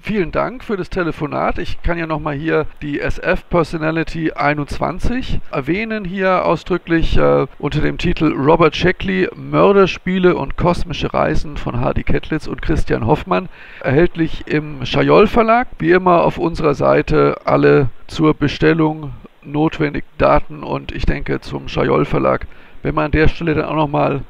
Vielen 0.00 0.32
Dank 0.32 0.64
für 0.64 0.76
das 0.76 0.90
Telefonat. 0.90 1.58
Ich 1.58 1.82
kann 1.82 1.98
ja 1.98 2.06
nochmal 2.06 2.34
hier 2.34 2.66
die 2.82 3.00
SF 3.00 3.48
Personality 3.48 4.32
21 4.32 5.40
erwähnen, 5.50 6.04
hier 6.04 6.44
ausdrücklich 6.46 7.16
äh, 7.16 7.46
unter 7.58 7.80
dem 7.80 7.98
Titel 7.98 8.32
Robert 8.32 8.76
Sheckley, 8.76 9.28
Mörderspiele 9.34 10.36
und 10.36 10.56
kosmische 10.56 11.12
Reisen 11.12 11.56
von 11.56 11.80
Hardy 11.80 12.04
Kettlitz 12.04 12.46
und 12.46 12.62
Christian 12.62 13.06
Hoffmann. 13.06 13.48
Erhältlich 13.80 14.46
im 14.46 14.86
Schajol 14.86 15.26
Verlag. 15.26 15.68
Wie 15.78 15.90
immer 15.90 16.22
auf 16.22 16.38
unserer 16.38 16.74
Seite 16.74 17.40
alle 17.44 17.90
zur 18.06 18.34
Bestellung 18.34 19.12
notwendigen 19.42 20.08
Daten 20.16 20.62
und 20.62 20.92
ich 20.92 21.06
denke 21.06 21.40
zum 21.40 21.68
Schajol 21.68 22.04
Verlag, 22.04 22.46
wenn 22.82 22.94
wir 22.94 23.02
an 23.02 23.10
der 23.10 23.28
Stelle 23.28 23.54
dann 23.54 23.64
auch 23.64 23.76
nochmal 23.76 24.22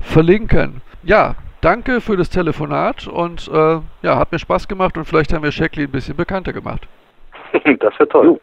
verlinken. 0.00 0.80
Ja, 1.02 1.36
danke 1.60 2.00
für 2.00 2.16
das 2.16 2.30
Telefonat 2.30 3.06
und 3.06 3.48
äh, 3.48 3.80
ja, 4.02 4.18
hat 4.18 4.32
mir 4.32 4.38
Spaß 4.38 4.68
gemacht 4.68 4.96
und 4.96 5.04
vielleicht 5.04 5.32
haben 5.32 5.42
wir 5.42 5.52
Shackley 5.52 5.84
ein 5.84 5.90
bisschen 5.90 6.16
bekannter 6.16 6.52
gemacht. 6.52 6.86
das 7.52 7.98
wäre 7.98 8.08
toll. 8.08 8.40